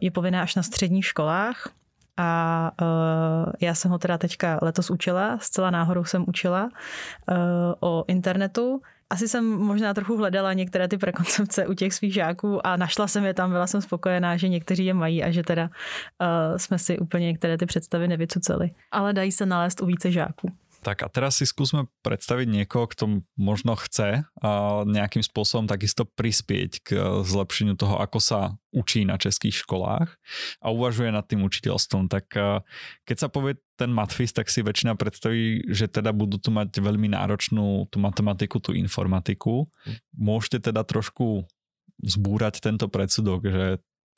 Je 0.02 0.12
povinné 0.12 0.42
až 0.42 0.56
na 0.56 0.64
středních 0.64 1.06
školách, 1.06 1.70
a 2.18 2.72
uh, 2.82 3.54
já 3.62 3.76
jsem 3.76 3.92
ho 3.92 3.98
teda 3.98 4.18
teďka 4.18 4.60
letos 4.62 4.90
učila, 4.90 5.38
zcela 5.42 5.70
náhodou 5.70 6.04
jsem 6.04 6.26
učila 6.28 6.64
uh, 6.64 7.38
o 7.80 8.04
internetu 8.08 8.82
asi 9.10 9.28
jsem 9.28 9.46
možná 9.46 9.94
trochu 9.94 10.18
hledala 10.18 10.54
některé 10.54 10.88
ty 10.88 10.98
prekoncepce 10.98 11.68
u 11.68 11.74
těch 11.74 11.94
svých 11.94 12.14
žáků 12.14 12.68
a 12.68 12.78
našla 12.78 13.08
jsem 13.08 13.26
je 13.26 13.34
tam, 13.34 13.52
byla 13.52 13.68
jsem 13.68 13.82
spokojená, 13.82 14.38
že 14.38 14.48
někteří 14.48 14.86
je 14.86 14.94
mají 14.94 15.24
a 15.24 15.32
že 15.32 15.44
teda 15.44 15.64
uh, 15.64 16.58
jsme 16.58 16.80
si 16.80 17.00
úplně 17.00 17.26
některé 17.26 17.58
ty 17.58 17.66
představy 17.66 18.08
nevycuceli. 18.08 18.72
Ale 18.92 19.14
dají 19.14 19.32
se 19.32 19.46
nalézt 19.46 19.82
u 19.82 19.86
více 19.86 20.12
žáků. 20.12 20.52
Tak 20.86 21.04
a 21.04 21.08
teraz 21.10 21.42
si 21.42 21.46
skúsme 21.50 21.90
predstaviť 22.06 22.48
niekoho, 22.48 22.88
kto 22.88 23.26
možno 23.36 23.74
chce 23.76 24.24
nejakým 24.86 25.26
spôsobom 25.26 25.66
takisto 25.66 26.06
prispieť 26.06 26.72
k 26.86 26.90
zlepšeniu 27.26 27.76
toho, 27.76 27.98
ako 28.00 28.20
sa 28.22 28.40
učí 28.72 29.04
na 29.04 29.18
českých 29.18 29.66
školách 29.66 30.16
a 30.62 30.68
uvažuje 30.70 31.10
nad 31.12 31.26
tým 31.26 31.44
učiteľstvom. 31.44 32.08
Tak 32.08 32.26
keď 33.04 33.18
sa 33.18 33.28
povie 33.28 33.58
ten 33.76 33.90
matfis, 33.90 34.32
tak 34.32 34.54
si 34.54 34.62
väčšina 34.62 34.94
predstaví, 34.96 35.66
že 35.70 35.90
teda 35.90 36.14
budú 36.14 36.38
tu 36.38 36.54
mať 36.54 36.78
veľmi 36.78 37.12
náročnú 37.14 37.90
tú 37.90 37.98
matematiku, 37.98 38.62
tú 38.62 38.72
informatiku. 38.78 39.70
Môžete 40.14 40.72
teda 40.72 40.86
trošku 40.86 41.46
zbúrať 42.06 42.62
tento 42.62 42.86
predsudok, 42.86 43.42
že 43.50 43.66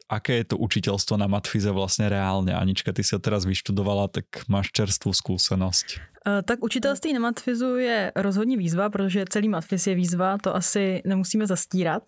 aké 0.10 0.42
je 0.42 0.52
to 0.52 0.58
učiteľstvo 0.58 1.22
na 1.22 1.28
matfize 1.30 1.72
vlastně 1.72 2.10
reálně? 2.10 2.56
Anička, 2.56 2.94
ty 2.94 3.04
si 3.04 3.14
ho 3.16 3.20
teraz 3.22 3.46
vyštudovala, 3.46 4.08
tak 4.10 4.26
máš 4.50 4.74
čerstvou 4.74 5.14
zkušenost. 5.14 5.86
Eh, 6.28 6.42
tak 6.42 6.64
učitelství 6.64 7.14
na 7.14 7.20
matfizu 7.20 7.76
je 7.76 8.12
rozhodně 8.16 8.58
výzva, 8.58 8.90
protože 8.90 9.26
celý 9.30 9.50
matfiz 9.50 9.88
je 9.88 9.96
výzva, 9.96 10.38
to 10.38 10.56
asi 10.56 11.02
nemusíme 11.06 11.48
zastírat. 11.48 12.04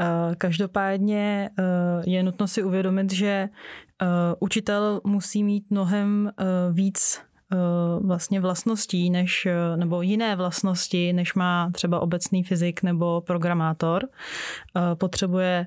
Eh, 0.00 0.34
každopádně 0.38 1.50
eh, 1.58 1.62
je 2.10 2.22
nutno 2.22 2.48
si 2.48 2.62
uvědomit, 2.62 3.12
že 3.12 3.48
učitel 4.38 5.00
musí 5.04 5.44
mít 5.44 5.70
mnohem 5.70 6.32
víc 6.72 7.20
vlastně 8.00 8.40
vlastností, 8.40 9.10
než, 9.10 9.48
nebo 9.76 10.02
jiné 10.02 10.36
vlastnosti, 10.36 11.12
než 11.12 11.34
má 11.34 11.70
třeba 11.72 12.00
obecný 12.00 12.44
fyzik 12.44 12.82
nebo 12.82 13.20
programátor. 13.20 14.08
Potřebuje 14.94 15.66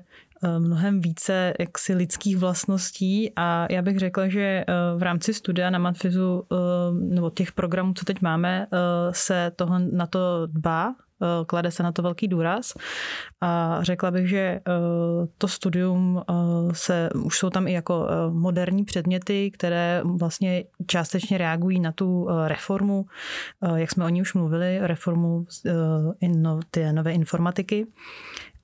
mnohem 0.58 1.00
více 1.00 1.54
jaksi 1.60 1.94
lidských 1.94 2.36
vlastností. 2.36 3.32
A 3.36 3.66
já 3.70 3.82
bych 3.82 3.98
řekla, 3.98 4.28
že 4.28 4.40
eh, 4.40 4.64
v 4.96 5.02
rámci 5.02 5.34
studia 5.34 5.70
na 5.70 5.78
Matfizu 5.78 6.42
eh, 6.52 6.56
nebo 7.14 7.30
těch 7.30 7.52
programů, 7.52 7.94
co 7.94 8.04
teď 8.04 8.22
máme, 8.22 8.66
se 9.10 9.52
toho 9.56 9.78
na 9.78 10.06
to 10.06 10.46
dbá, 10.46 10.94
klade 11.46 11.70
se 11.70 11.82
na 11.82 11.92
to 11.92 12.02
velký 12.02 12.28
důraz. 12.28 12.72
A 13.40 13.78
řekla 13.82 14.10
bych, 14.10 14.28
že 14.28 14.60
to 15.38 15.48
studium 15.48 16.22
se, 16.72 17.08
už 17.24 17.38
jsou 17.38 17.50
tam 17.50 17.68
i 17.68 17.72
jako 17.72 18.08
moderní 18.30 18.84
předměty, 18.84 19.50
které 19.50 20.02
vlastně 20.04 20.64
částečně 20.86 21.38
reagují 21.38 21.80
na 21.80 21.92
tu 21.92 22.28
reformu, 22.46 23.06
jak 23.74 23.90
jsme 23.90 24.04
o 24.04 24.08
ní 24.08 24.22
už 24.22 24.34
mluvili, 24.34 24.78
reformu 24.82 25.46
no, 26.36 26.60
ty 26.70 26.92
nové 26.92 27.12
informatiky. 27.12 27.86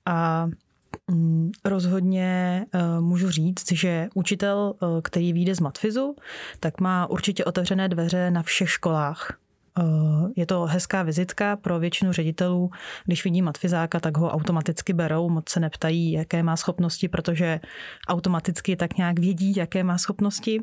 A 0.05 0.47
rozhodně 1.65 2.65
eh, 2.73 2.79
můžu 2.99 3.31
říct, 3.31 3.71
že 3.71 4.09
učitel, 4.13 4.73
eh, 4.75 5.01
který 5.01 5.33
vyjde 5.33 5.55
z 5.55 5.59
matfizu, 5.59 6.15
tak 6.59 6.81
má 6.81 7.07
určitě 7.07 7.45
otevřené 7.45 7.89
dveře 7.89 8.31
na 8.31 8.43
všech 8.43 8.69
školách. 8.69 9.37
Eh, 9.81 9.85
je 10.35 10.45
to 10.45 10.65
hezká 10.65 11.03
vizitka 11.03 11.55
pro 11.55 11.79
většinu 11.79 12.11
ředitelů. 12.11 12.69
Když 13.05 13.23
vidí 13.23 13.41
matfizáka, 13.41 13.99
tak 13.99 14.17
ho 14.17 14.29
automaticky 14.29 14.93
berou, 14.93 15.29
moc 15.29 15.49
se 15.49 15.59
neptají, 15.59 16.11
jaké 16.11 16.43
má 16.43 16.55
schopnosti, 16.55 17.07
protože 17.07 17.59
automaticky 18.07 18.75
tak 18.75 18.97
nějak 18.97 19.19
vědí, 19.19 19.53
jaké 19.55 19.83
má 19.83 19.97
schopnosti. 19.97 20.61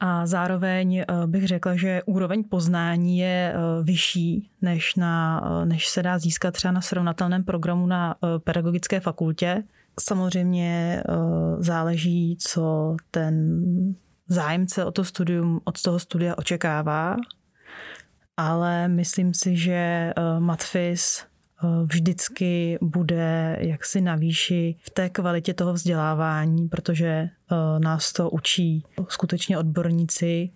A 0.00 0.26
zároveň 0.26 1.04
bych 1.26 1.46
řekla, 1.46 1.76
že 1.76 2.02
úroveň 2.06 2.44
poznání 2.44 3.18
je 3.18 3.54
vyšší, 3.82 4.50
než, 4.62 4.94
na, 4.94 5.40
než 5.64 5.88
se 5.88 6.02
dá 6.02 6.18
získat 6.18 6.54
třeba 6.54 6.72
na 6.72 6.80
srovnatelném 6.80 7.44
programu 7.44 7.86
na 7.86 8.16
pedagogické 8.44 9.00
fakultě. 9.00 9.62
Samozřejmě 10.00 11.02
eh, 11.08 11.12
záleží, 11.58 12.36
co 12.40 12.96
ten 13.10 13.64
zájemce 14.28 14.84
o 14.84 14.90
to 14.90 15.04
studium 15.04 15.60
od 15.64 15.82
toho 15.82 15.98
studia 15.98 16.38
očekává, 16.38 17.16
ale 18.36 18.88
myslím 18.88 19.34
si, 19.34 19.56
že 19.56 19.72
eh, 19.72 20.12
Matfis 20.38 21.22
eh, 21.22 21.66
vždycky 21.86 22.78
bude 22.82 23.56
jaksi 23.60 24.00
na 24.00 24.14
výši 24.16 24.76
v 24.80 24.90
té 24.90 25.08
kvalitě 25.08 25.54
toho 25.54 25.72
vzdělávání, 25.72 26.68
protože 26.68 27.28
nás 27.78 28.12
to 28.12 28.30
učí 28.30 28.84
skutečně 29.08 29.58
odborníci, 29.58 30.50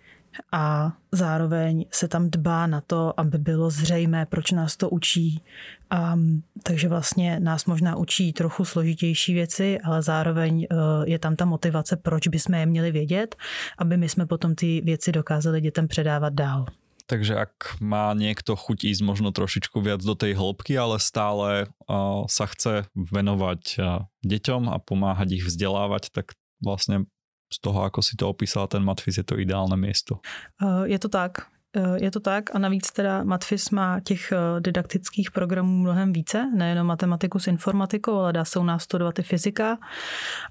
a 0.53 0.93
zároveň 1.13 1.87
se 1.91 2.09
tam 2.09 2.31
dbá 2.31 2.67
na 2.67 2.81
to, 2.81 3.21
aby 3.21 3.39
bylo 3.39 3.71
zřejmé, 3.71 4.27
proč 4.27 4.53
nás 4.53 4.77
to 4.77 4.91
učí. 4.91 5.43
A, 5.91 6.19
takže 6.63 6.89
vlastně 6.89 7.41
nás 7.41 7.65
možná 7.65 7.97
učí 7.97 8.33
trochu 8.33 8.65
složitější 8.65 9.35
věci, 9.35 9.79
ale 9.85 10.03
zároveň 10.03 10.67
je 11.05 11.19
tam 11.19 11.37
ta 11.37 11.45
motivace, 11.45 11.97
proč 11.97 12.29
bychom 12.29 12.55
je 12.55 12.67
měli 12.67 12.93
vědět, 12.93 13.37
aby 13.79 13.97
my 13.97 14.09
jsme 14.09 14.27
potom 14.27 14.55
ty 14.55 14.81
věci 14.85 15.13
dokázali 15.13 15.61
dětem 15.61 15.89
předávat 15.89 16.33
dál. 16.33 16.67
Takže 17.09 17.41
ak 17.41 17.81
má 17.81 18.13
niekto 18.13 18.53
chuť 18.53 18.85
ísť 18.85 19.01
možno 19.01 19.33
trošičku 19.33 19.81
viac 19.81 20.05
do 20.05 20.13
tej 20.13 20.37
hĺbky, 20.37 20.77
ale 20.77 21.01
stále 21.01 21.65
uh, 21.89 22.29
sa 22.29 22.45
chce 22.45 22.85
venovať 22.93 23.63
uh, 23.81 24.05
deťom 24.29 24.69
a 24.69 24.77
pomáhať 24.77 25.41
ich 25.41 25.45
vzdelávať, 25.49 26.13
tak 26.13 26.37
vlastne 26.61 27.09
z 27.49 27.59
toho, 27.65 27.89
ako 27.89 28.05
si 28.05 28.15
to 28.17 28.29
opísala, 28.29 28.69
ten 28.69 28.85
Matfis 28.85 29.17
je 29.17 29.25
to 29.25 29.41
ideálne 29.41 29.75
miesto. 29.81 30.21
Eh, 30.61 30.93
je 30.93 30.99
to 31.01 31.09
tak. 31.09 31.49
Eh, 31.77 32.05
je 32.05 32.11
to 32.11 32.21
tak 32.21 32.55
a 32.55 32.59
navíc 32.59 32.93
teda 32.93 33.25
Matfis 33.25 33.71
má 33.71 34.01
těch 34.01 34.33
eh, 34.33 34.61
didaktických 34.61 35.31
programů 35.31 35.79
mnohem 35.79 36.13
více, 36.13 36.51
nejenom 36.57 36.87
matematiku 36.87 37.39
s 37.39 37.47
informatikou, 37.47 38.15
ale 38.15 38.33
dá 38.33 38.45
se 38.45 38.59
u 38.59 38.65
nás 38.65 38.83
studovat 38.83 39.19
i 39.19 39.23
fyzika 39.23 39.79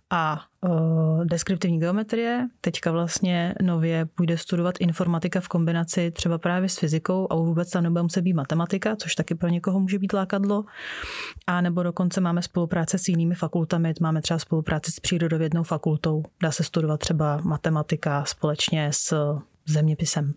a 0.10 0.42
uh, 0.62 1.26
deskriptivní 1.26 1.80
geometrie. 1.80 2.48
Teďka 2.62 2.92
vlastně 2.92 3.56
nově 3.62 4.06
půjde 4.06 4.38
studovat 4.38 4.76
informatika 4.80 5.40
v 5.40 5.48
kombinaci 5.48 6.12
třeba 6.12 6.38
právě 6.38 6.70
s 6.70 6.78
fyzikou 6.78 7.28
a 7.30 7.36
vůbec 7.36 7.70
tam 7.70 7.84
nebude 7.84 8.02
muset 8.04 8.22
být 8.22 8.34
matematika, 8.34 8.96
což 8.96 9.16
taky 9.16 9.36
pro 9.36 9.50
někoho 9.50 9.80
může 9.80 10.00
být 10.00 10.14
lákadlo. 10.14 10.66
A 11.48 11.62
nebo 11.62 11.84
dokonce 11.84 12.22
máme 12.22 12.42
spolupráce 12.42 12.98
s 12.98 13.08
jinými 13.08 13.36
fakultami, 13.36 13.94
máme 14.02 14.22
třeba 14.22 14.40
spolupráci 14.40 14.92
s 14.92 15.00
přírodovědnou 15.00 15.64
fakultou. 15.64 16.24
Dá 16.44 16.52
se 16.52 16.64
studovat 16.64 17.00
třeba 17.00 17.40
matematika 17.44 18.26
společně 18.26 18.90
s 18.94 19.38
zeměpisem. 19.66 20.34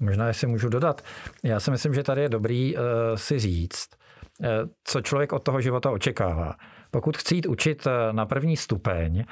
Možná, 0.00 0.26
jestli 0.26 0.46
můžu 0.46 0.68
dodat. 0.68 1.02
Já 1.44 1.60
si 1.60 1.70
myslím, 1.70 1.94
že 1.94 2.02
tady 2.02 2.22
je 2.22 2.28
dobrý 2.28 2.76
uh, 2.76 2.82
si 3.14 3.38
říct, 3.38 3.88
uh, 4.40 4.46
co 4.84 5.00
člověk 5.00 5.32
od 5.32 5.42
toho 5.42 5.60
života 5.60 5.90
očekává. 5.90 6.54
Pokud 6.90 7.16
chci 7.16 7.34
jít 7.34 7.46
učit 7.46 7.86
eh, 7.86 8.12
na 8.12 8.26
první 8.26 8.56
stupeň, 8.56 9.24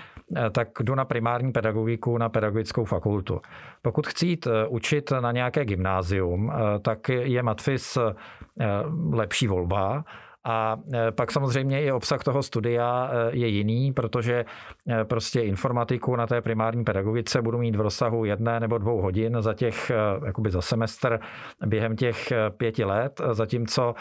tak 0.53 0.69
jdu 0.81 0.95
na 0.95 1.05
primární 1.05 1.53
pedagogiku 1.53 2.19
na 2.19 2.29
pedagogickou 2.29 2.85
fakultu. 2.85 3.41
Pokud 3.83 4.07
chci 4.07 4.27
jít 4.27 4.49
učit 4.69 5.11
na 5.21 5.33
nějaké 5.33 5.65
gymnázium, 5.65 6.53
tak 6.83 7.09
je 7.09 7.43
matfis 7.43 7.99
lepší 9.13 9.47
volba. 9.47 10.05
A 10.47 10.77
e, 10.95 11.13
pak 11.13 11.33
samozřejmě 11.33 11.85
i 11.85 11.93
obsah 11.93 12.25
toho 12.25 12.43
studia 12.43 13.11
e, 13.13 13.37
je 13.37 13.47
jiný, 13.49 13.93
protože 13.93 14.45
e, 14.89 15.05
prostě 15.05 15.41
informatiku 15.41 16.17
na 16.17 16.27
té 16.27 16.41
primární 16.41 16.85
pedagogice 16.85 17.43
budu 17.43 17.59
mít 17.59 17.77
v 17.77 17.81
rozsahu 17.81 18.25
jedné 18.25 18.61
nebo 18.61 18.79
dvou 18.79 19.01
hodin 19.01 19.37
za 19.41 19.55
těch, 19.55 19.93
jakoby 20.27 20.51
za 20.51 20.63
semestr 20.63 21.21
během 21.67 21.97
těch 21.97 22.33
pěti 22.57 22.85
let, 22.85 23.21
zatímco 23.33 23.95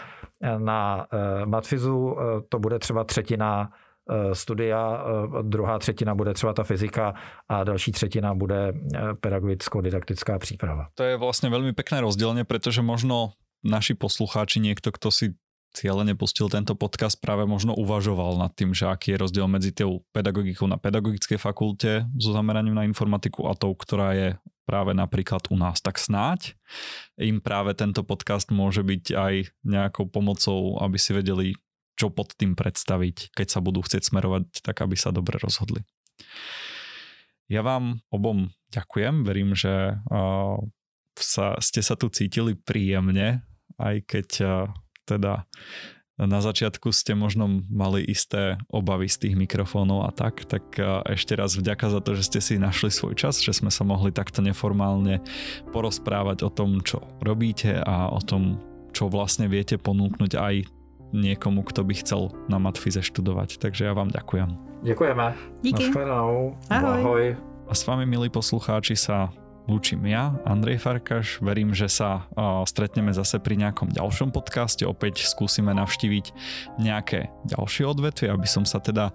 na 0.58 1.08
matfizu 1.46 2.16
to 2.50 2.60
bude 2.60 2.80
třeba 2.80 3.04
třetina 3.04 3.70
studia, 4.34 5.04
druhá 5.42 5.80
třetina 5.80 6.16
bude 6.16 6.34
třeba 6.34 6.54
ta 6.54 6.64
fyzika 6.64 7.14
a 7.50 7.64
další 7.64 7.92
třetina 7.92 8.36
bude 8.36 8.74
pedagogicko-didaktická 9.22 10.40
příprava. 10.40 10.88
To 10.96 11.04
je 11.04 11.18
vlastně 11.18 11.50
velmi 11.50 11.74
pekné 11.74 12.02
rozdělení, 12.02 12.44
protože 12.44 12.82
možno 12.82 13.30
naši 13.64 13.94
poslucháči, 13.94 14.60
niekto, 14.60 14.92
kto 14.92 15.12
si 15.12 15.34
cieľene 15.78 16.18
pustil 16.18 16.50
tento 16.50 16.74
podcast, 16.74 17.22
práve 17.22 17.46
možno 17.46 17.78
uvažoval 17.78 18.42
nad 18.42 18.50
tým, 18.58 18.74
že 18.74 18.90
aký 18.90 19.14
je 19.14 19.22
rozdiel 19.22 19.46
medzi 19.46 19.70
tou 19.70 20.02
pedagogikou 20.10 20.66
na 20.66 20.82
pedagogickej 20.82 21.38
fakulte 21.38 22.10
so 22.18 22.34
zameraním 22.34 22.74
na 22.74 22.90
informatiku 22.90 23.46
a 23.46 23.54
tou, 23.54 23.78
ktorá 23.78 24.18
je 24.18 24.30
práve 24.66 24.98
napríklad 24.98 25.46
u 25.54 25.56
nás. 25.56 25.78
Tak 25.80 26.02
snáď 26.02 26.58
im 27.22 27.38
práve 27.38 27.78
tento 27.78 28.02
podcast 28.02 28.50
môže 28.50 28.82
byť 28.82 29.06
aj 29.14 29.34
nejakou 29.62 30.10
pomocou, 30.10 30.82
aby 30.82 30.98
si 30.98 31.14
vedeli, 31.14 31.54
čo 31.94 32.10
pod 32.10 32.34
tým 32.34 32.58
predstaviť, 32.58 33.38
keď 33.38 33.48
sa 33.48 33.60
budú 33.62 33.86
chcieť 33.86 34.10
smerovať 34.10 34.66
tak, 34.66 34.82
aby 34.82 34.98
sa 34.98 35.14
dobre 35.14 35.38
rozhodli. 35.38 35.86
Ja 37.48 37.64
vám 37.64 38.04
obom 38.12 38.52
ďakujem, 38.76 39.24
verím, 39.24 39.56
že 39.56 39.96
uh, 40.12 40.60
sa, 41.16 41.56
ste 41.64 41.80
sa 41.80 41.96
tu 41.96 42.12
cítili 42.12 42.60
príjemne, 42.60 43.48
aj 43.80 43.96
keď 44.04 44.30
uh, 44.44 44.52
teda 45.08 45.48
na 46.18 46.42
začiatku 46.42 46.90
ste 46.90 47.14
možno 47.14 47.62
mali 47.70 48.02
isté 48.02 48.58
obavy 48.74 49.06
z 49.06 49.22
tých 49.22 49.36
mikrofónov 49.38 50.10
a 50.10 50.12
tak, 50.12 50.50
tak 50.50 50.66
ešte 51.06 51.38
raz 51.38 51.54
vďaka 51.54 51.94
za 51.94 52.02
to, 52.02 52.18
že 52.18 52.26
ste 52.26 52.40
si 52.42 52.54
našli 52.58 52.90
svoj 52.90 53.14
čas, 53.14 53.38
že 53.38 53.54
sme 53.54 53.70
sa 53.70 53.86
mohli 53.86 54.10
takto 54.10 54.42
neformálne 54.42 55.22
porozprávať 55.70 56.42
o 56.42 56.50
tom, 56.50 56.82
čo 56.82 57.06
robíte 57.22 57.78
a 57.86 58.10
o 58.10 58.18
tom, 58.18 58.58
čo 58.98 59.14
vlastne 59.14 59.46
viete 59.46 59.78
ponúknuť 59.78 60.34
aj 60.34 60.66
niekomu, 61.14 61.62
kto 61.62 61.86
by 61.86 61.94
chcel 62.02 62.34
na 62.50 62.58
Matfize 62.58 63.06
študovať. 63.06 63.62
Takže 63.62 63.86
ja 63.86 63.94
vám 63.94 64.10
ďakujem. 64.10 64.58
Ďakujeme. 64.90 65.26
Díky. 65.62 65.94
Ahoj. 65.94 66.58
Ahoj. 66.74 67.24
A 67.70 67.74
s 67.78 67.86
vami, 67.86 68.10
milí 68.10 68.34
poslucháči, 68.34 68.98
sa 68.98 69.30
lúčim 69.68 70.00
ja, 70.08 70.32
Andrej 70.48 70.80
Farkaš. 70.82 71.44
Verím, 71.44 71.76
že 71.76 71.92
sa 71.92 72.26
stretneme 72.64 73.12
zase 73.12 73.38
pri 73.44 73.60
nejakom 73.60 73.92
ďalšom 73.92 74.32
podcaste. 74.32 74.88
Opäť 74.88 75.28
skúsime 75.28 75.76
navštíviť 75.76 76.26
nejaké 76.80 77.30
ďalšie 77.52 77.84
odvetvie, 77.86 78.32
aby 78.32 78.48
som 78.48 78.64
sa 78.64 78.80
teda 78.80 79.12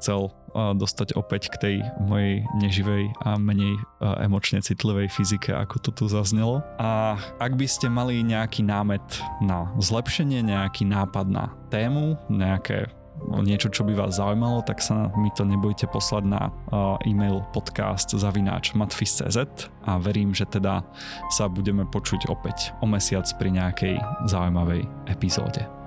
chcel 0.00 0.32
dostať 0.54 1.18
opäť 1.18 1.50
k 1.50 1.56
tej 1.58 1.76
mojej 1.98 2.46
neživej 2.62 3.10
a 3.26 3.34
menej 3.34 3.74
emočne 4.22 4.62
citlivej 4.62 5.10
fyzike, 5.10 5.50
ako 5.50 5.82
to 5.82 5.90
tu 5.90 6.04
zaznelo. 6.06 6.62
A 6.78 7.18
ak 7.42 7.58
by 7.58 7.66
ste 7.66 7.90
mali 7.90 8.22
nejaký 8.22 8.62
námet 8.62 9.02
na 9.42 9.66
zlepšenie, 9.82 10.46
nejaký 10.46 10.86
nápad 10.86 11.26
na 11.26 11.50
tému, 11.74 12.14
nejaké 12.30 12.86
niečo, 13.44 13.68
čo 13.68 13.84
by 13.84 13.94
vás 13.94 14.16
zaujímalo, 14.16 14.64
tak 14.64 14.80
sa 14.80 15.10
mi 15.18 15.30
to 15.34 15.44
nebojte 15.44 15.86
poslať 15.90 16.24
na 16.24 16.42
e-mail 17.04 17.44
podcast 17.52 18.10
zavináč 18.14 18.72
matfis.cz 18.72 19.70
a 19.84 19.92
verím, 20.00 20.32
že 20.32 20.48
teda 20.48 20.82
sa 21.30 21.46
budeme 21.50 21.84
počuť 21.88 22.30
opäť 22.32 22.72
o 22.80 22.86
mesiac 22.88 23.26
pri 23.36 23.54
nejakej 23.54 23.94
zaujímavej 24.26 24.86
epizóde. 25.10 25.83